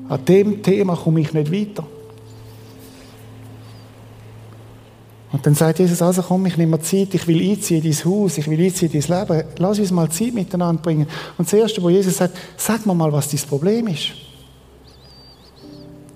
An 0.08 0.24
dem 0.26 0.62
Thema 0.62 0.96
komme 0.96 1.22
ich 1.22 1.34
nicht 1.34 1.52
weiter. 1.52 1.86
Und 5.32 5.46
dann 5.46 5.56
sagt 5.56 5.80
Jesus, 5.80 6.02
also 6.02 6.22
komm, 6.22 6.46
ich 6.46 6.56
nehme 6.56 6.78
mir 6.78 6.82
Zeit, 6.82 7.14
ich 7.14 7.28
will 7.28 7.42
einziehen 7.52 7.84
in 7.84 7.92
dein 7.92 8.06
Haus, 8.06 8.38
ich 8.38 8.50
will 8.50 8.64
einziehen 8.64 8.92
in 8.92 9.02
dein 9.02 9.28
Leben. 9.28 9.44
Lass 9.58 9.80
uns 9.80 9.92
mal 9.92 10.10
Zeit 10.10 10.34
miteinander 10.34 10.82
bringen. 10.82 11.08
Und 11.38 11.46
das 11.46 11.54
Erste, 11.54 11.82
wo 11.82 11.90
Jesus 11.90 12.16
sagt, 12.16 12.38
sag 12.56 12.86
mir 12.86 12.94
mal, 12.94 13.12
was 13.12 13.30
dein 13.30 13.42
Problem 13.42 13.88
ist. 13.88 14.12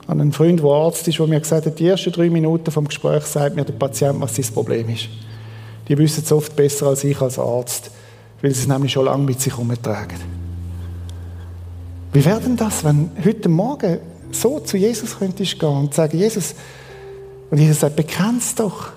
An 0.07 0.21
einen 0.21 0.31
Freund, 0.31 0.61
der 0.61 0.69
Arzt 0.69 1.05
ist, 1.07 1.19
der 1.19 1.27
mir 1.27 1.39
gesagt 1.39 1.65
hat, 1.65 1.77
die 1.77 1.87
ersten 1.87 2.13
drei 2.13 2.29
Minuten 2.29 2.71
vom 2.71 2.87
Gespräch 2.87 3.23
sagt 3.23 3.57
mir 3.57 3.65
der 3.65 3.73
Patient, 3.73 4.21
was 4.21 4.35
sein 4.35 4.45
Problem 4.53 4.87
ist. 4.87 5.09
Die 5.89 5.97
wissen 5.97 6.23
es 6.23 6.31
oft 6.31 6.55
besser 6.55 6.87
als 6.87 7.03
ich 7.03 7.19
als 7.19 7.37
Arzt, 7.37 7.91
weil 8.41 8.51
sie 8.51 8.61
es 8.61 8.67
nämlich 8.67 8.93
schon 8.93 9.03
lange 9.03 9.23
mit 9.23 9.41
sich 9.41 9.51
herumtragen. 9.51 10.38
Wie 12.11 12.25
wäre 12.25 12.39
denn 12.39 12.57
das, 12.57 12.83
wenn 12.83 13.11
heute 13.23 13.49
Morgen 13.49 13.99
so 14.31 14.59
zu 14.59 14.77
Jesus 14.77 15.17
könntest 15.19 15.59
gehen 15.59 15.69
und 15.69 15.93
sagen, 15.93 16.17
Jesus, 16.17 16.55
und 17.51 17.57
Jesus 17.59 17.79
sagt, 17.79 17.95
bekenn's 17.95 18.55
doch. 18.55 18.91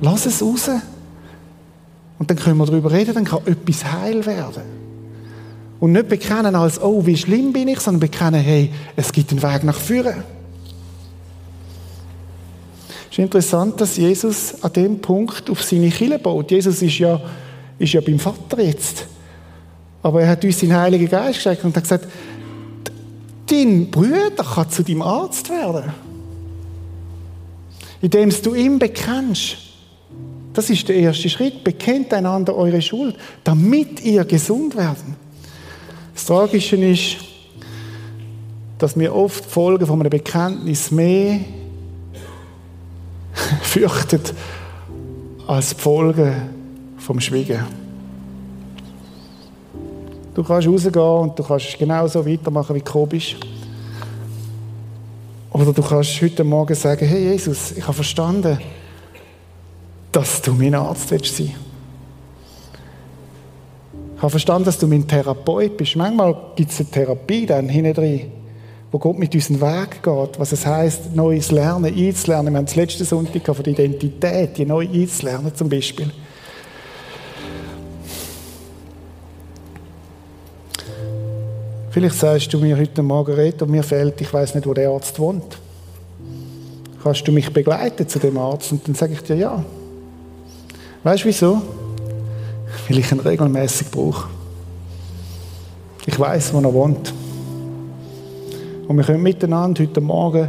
Lass 0.00 0.26
es 0.26 0.42
raus. 0.42 0.70
Und 2.18 2.30
dann 2.30 2.36
können 2.36 2.58
wir 2.58 2.66
darüber 2.66 2.92
reden, 2.92 3.14
dann 3.14 3.24
kann 3.24 3.46
etwas 3.46 3.84
heil 3.84 4.24
werden. 4.26 4.62
Und 5.80 5.92
nicht 5.92 6.08
bekennen 6.08 6.54
als, 6.54 6.80
oh, 6.80 7.04
wie 7.06 7.16
schlimm 7.16 7.52
bin 7.52 7.68
ich, 7.68 7.80
sondern 7.80 8.00
bekennen, 8.00 8.40
hey, 8.40 8.70
es 8.96 9.12
gibt 9.12 9.30
einen 9.30 9.42
Weg 9.42 9.64
nach 9.64 9.78
vorne. 9.78 10.22
Es 13.10 13.12
ist 13.12 13.18
interessant, 13.18 13.80
dass 13.80 13.96
Jesus 13.96 14.62
an 14.62 14.72
dem 14.72 15.00
Punkt 15.00 15.50
auf 15.50 15.62
seine 15.62 15.90
Kille 15.90 16.18
baut. 16.18 16.50
Jesus 16.50 16.80
ist 16.82 16.98
ja, 16.98 17.20
ist 17.78 17.92
ja 17.92 18.00
beim 18.00 18.18
Vater 18.18 18.62
jetzt. 18.62 19.06
Aber 20.02 20.22
er 20.22 20.28
hat 20.28 20.44
uns 20.44 20.58
den 20.58 20.74
Heiligen 20.74 21.08
Geist 21.08 21.36
geschenkt 21.36 21.64
und 21.64 21.76
hat 21.76 21.82
gesagt, 21.82 22.06
dein 23.46 23.90
Bruder 23.90 24.44
kann 24.54 24.70
zu 24.70 24.82
deinem 24.82 25.02
Arzt 25.02 25.50
werden. 25.50 25.92
Indem 28.00 28.30
du 28.42 28.54
ihm 28.54 28.78
bekennst. 28.78 29.56
Das 30.54 30.70
ist 30.70 30.88
der 30.88 30.96
erste 30.96 31.28
Schritt. 31.28 31.62
Bekennt 31.62 32.12
einander 32.14 32.56
eure 32.56 32.80
Schuld, 32.80 33.16
damit 33.44 34.00
ihr 34.02 34.24
gesund 34.24 34.76
werden. 34.76 35.16
Das 36.14 36.24
Tragische 36.24 36.76
ist, 36.76 37.16
dass 38.78 38.98
wir 38.98 39.14
oft 39.14 39.44
die 39.44 39.48
Folgen 39.48 39.86
von 39.86 40.00
einem 40.00 40.10
Bekenntnis 40.10 40.90
mehr 40.90 41.40
fürchten 43.62 44.20
als 45.46 45.74
die 45.74 45.80
Folgen 45.80 46.34
vom 46.98 47.20
Schwiegen. 47.20 47.79
Du 50.34 50.44
kannst 50.44 50.68
rausgehen 50.68 51.02
und 51.02 51.38
du 51.38 51.42
kannst 51.42 51.78
genauso 51.78 52.24
weitermachen, 52.24 52.76
wie 52.76 52.82
du 52.82 53.06
bist. 53.06 53.36
Oder 55.52 55.72
du 55.72 55.82
kannst 55.82 56.22
heute 56.22 56.44
Morgen 56.44 56.74
sagen, 56.74 57.06
hey 57.06 57.32
Jesus, 57.32 57.72
ich 57.72 57.82
habe 57.82 57.94
verstanden, 57.94 58.58
dass 60.12 60.40
du 60.42 60.52
mein 60.52 60.74
Arzt 60.74 61.10
willst 61.10 61.36
sein. 61.36 61.54
Ich 64.16 64.22
habe 64.22 64.30
verstanden, 64.30 64.66
dass 64.66 64.78
du 64.78 64.86
mein 64.86 65.08
Therapeut 65.08 65.76
bist. 65.76 65.96
Manchmal 65.96 66.36
gibt 66.54 66.70
es 66.70 66.80
eine 66.80 66.90
Therapie 66.90 67.46
dann 67.46 67.68
hinten 67.68 67.94
drin, 67.94 68.30
wo 68.92 68.98
Gott 68.98 69.18
mit 69.18 69.34
uns 69.34 69.50
Weg 69.50 70.02
geht, 70.02 70.38
was 70.38 70.52
es 70.52 70.64
heißt, 70.64 71.16
neues 71.16 71.50
Lernen, 71.50 71.92
einzulernen. 71.92 72.52
Wir 72.52 72.58
haben 72.58 72.66
das 72.66 72.76
letzte 72.76 73.04
Sonntag 73.04 73.44
von 73.44 73.64
der 73.64 73.72
Identität, 73.72 74.56
die 74.58 74.66
neu 74.66 74.86
einzulernen 74.86 75.54
zum 75.54 75.68
Beispiel. 75.68 76.12
Vielleicht 81.90 82.20
sagst 82.20 82.52
du 82.52 82.58
mir 82.58 82.78
heute 82.78 83.02
Morgen, 83.02 83.34
Reto, 83.34 83.66
mir 83.66 83.82
fehlt, 83.82 84.20
ich 84.20 84.32
weiß 84.32 84.54
nicht, 84.54 84.64
wo 84.64 84.72
der 84.72 84.90
Arzt 84.90 85.18
wohnt. 85.18 85.58
Kannst 87.02 87.26
du 87.26 87.32
mich 87.32 87.52
begleiten 87.52 88.06
zu 88.06 88.20
dem 88.20 88.38
Arzt? 88.38 88.70
Und 88.70 88.86
dann 88.86 88.94
sage 88.94 89.14
ich 89.14 89.22
dir 89.22 89.34
ja. 89.34 89.64
Weißt 91.02 91.24
du 91.24 91.28
wieso? 91.28 91.62
Weil 92.86 92.98
ich 92.98 93.10
ihn 93.10 93.18
regelmäßig 93.18 93.90
brauche. 93.90 94.28
Ich 96.06 96.18
weiß, 96.18 96.54
wo 96.54 96.60
er 96.60 96.72
wohnt. 96.72 97.12
Und 98.86 98.96
wir 98.96 99.04
können 99.04 99.22
miteinander 99.24 99.82
heute 99.82 100.00
Morgen 100.00 100.48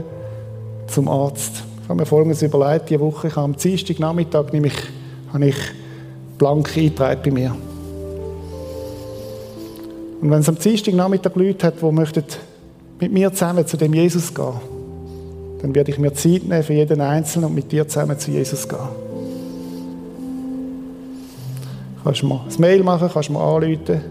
zum 0.85 1.07
Arzt. 1.07 1.63
Ich 1.81 1.89
habe 1.89 2.01
mir 2.01 2.05
folgendes 2.05 2.43
überlegt, 2.43 2.91
diese 2.91 2.99
Woche, 2.99 3.29
ich 3.29 3.35
habe 3.35 3.45
am 3.45 3.55
Dienstagnachmittag 3.55 4.51
nämlich, 4.53 4.75
habe 5.33 5.47
ich 5.47 5.57
blank 6.37 6.77
eingetragen 6.77 7.21
bei 7.23 7.31
mir. 7.31 7.55
Und 10.21 10.29
wenn 10.29 10.39
es 10.39 10.49
am 10.49 10.57
Dienstagnachmittag 10.57 11.35
Leute 11.35 11.67
hat, 11.67 11.81
die 11.81 11.91
möchten 11.91 12.23
mit 12.99 13.11
mir 13.11 13.33
zusammen 13.33 13.65
zu 13.65 13.75
dem 13.75 13.93
Jesus 13.93 14.33
gehen, 14.33 14.53
dann 15.61 15.73
werde 15.73 15.91
ich 15.91 15.97
mir 15.97 16.13
Zeit 16.13 16.43
nehmen 16.43 16.63
für 16.63 16.73
jeden 16.73 17.01
Einzelnen 17.01 17.49
und 17.49 17.55
mit 17.55 17.71
dir 17.71 17.87
zusammen 17.87 18.17
zu 18.17 18.29
Jesus 18.29 18.67
gehen. 18.67 18.79
Kannst 22.03 22.21
du 22.21 22.27
mir 22.27 22.41
ein 22.41 22.61
Mail 22.61 22.83
machen, 22.83 23.09
kannst 23.11 23.29
du 23.29 23.33
mir 23.33 23.39
anrufen. 23.39 24.01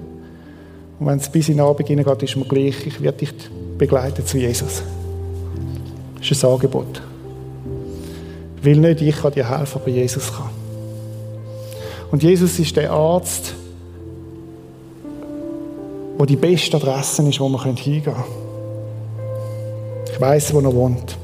Und 0.99 1.07
wenn 1.07 1.19
es 1.19 1.29
bis 1.29 1.49
in 1.49 1.57
den 1.57 1.67
Abend 1.67 1.87
hineingeht, 1.87 2.23
ist 2.25 2.37
mir 2.37 2.45
gleich, 2.45 2.87
ich 2.87 3.01
werde 3.01 3.19
dich 3.19 3.33
begleiten 3.79 4.27
zu 4.27 4.37
Jesus. 4.37 4.83
Das 6.19 6.31
ist 6.31 6.45
ein 6.45 6.51
Angebot. 6.51 7.03
Weil 8.63 8.77
nicht 8.77 9.01
ich 9.01 9.17
kann 9.17 9.33
dir 9.33 9.49
helfen, 9.49 9.81
aber 9.81 9.91
Jesus 9.91 10.33
kann. 10.33 10.51
Und 12.11 12.23
Jesus 12.23 12.59
ist 12.59 12.77
der 12.77 12.91
Arzt, 12.91 13.55
wo 16.21 16.27
die 16.27 16.37
beste 16.37 16.77
Adresse 16.77 17.27
ist, 17.27 17.41
wo 17.41 17.49
wir 17.49 17.65
hingehen 17.65 18.05
können. 18.05 18.25
Ich 20.13 20.21
weiß, 20.21 20.53
wo 20.53 20.61
er 20.61 20.75
wohnt. 20.75 21.17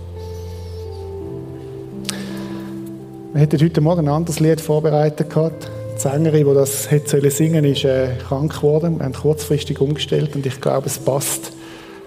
Wir 3.35 3.43
hätten 3.43 3.61
heute 3.61 3.83
Morgen 3.83 4.09
ein 4.09 4.15
anderes 4.15 4.41
Lied 4.41 4.59
vorbereitet 4.59 5.29
gehabt. 5.29 5.71
Die 5.97 6.01
Sängerin, 6.01 6.49
die 6.49 6.55
das 6.55 6.91
hätte 6.91 7.31
singen 7.31 7.63
sollen, 7.63 7.73
ist 7.75 7.85
äh, 7.85 8.09
krank 8.27 8.55
geworden. 8.55 8.97
Wir 8.99 9.05
haben 9.05 9.13
kurzfristig 9.13 9.83
umgestellt 9.83 10.35
und 10.35 10.47
ich 10.47 10.63
glaube, 10.63 10.87
es 10.87 10.99
passt 10.99 11.53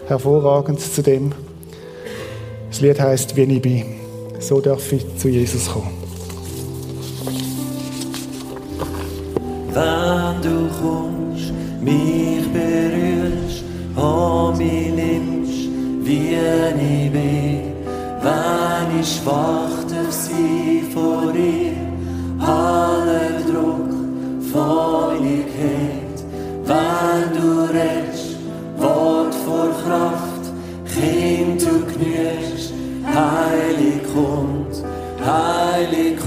hervorragend 0.08 0.80
zu 0.80 1.04
dem. 1.04 1.34
Das 2.72 2.82
Lied 2.82 3.00
heißt 3.00 3.36
Wie 3.36 3.44
ich 3.44 3.62
bin. 3.62 3.86
So 4.40 4.62
darf 4.62 4.92
ich 4.92 5.06
zu 5.16 5.30
Jesus 5.30 5.70
kommen. 5.70 5.92
Wenn 9.76 10.42
du 10.42 10.70
kommst, 10.82 11.54
mich 11.82 12.39
berührst, 12.54 13.64
oh, 13.96 14.54
mich 14.58 14.92
nimmst, 14.92 15.70
wie 16.02 16.36
ich 16.36 17.12
bin, 17.12 17.62
wenn 18.22 19.00
ich 19.00 19.26
wacht 19.26 19.90
auf 20.00 20.12
sie 20.12 20.84
vor 20.94 21.32
dir, 21.32 21.74
aller 22.40 23.40
Druck 23.50 23.90
geht, 25.60 26.20
wenn 26.66 27.42
du 27.42 27.50
redest, 27.74 28.38
Wort 28.78 29.36
vor 29.46 29.70
Kraft, 29.84 30.46
Kind 30.94 31.62
du 31.62 31.86
genügst, 31.92 32.74
heilig 33.06 34.02
kommt, 34.14 34.84
heilig 35.26 36.19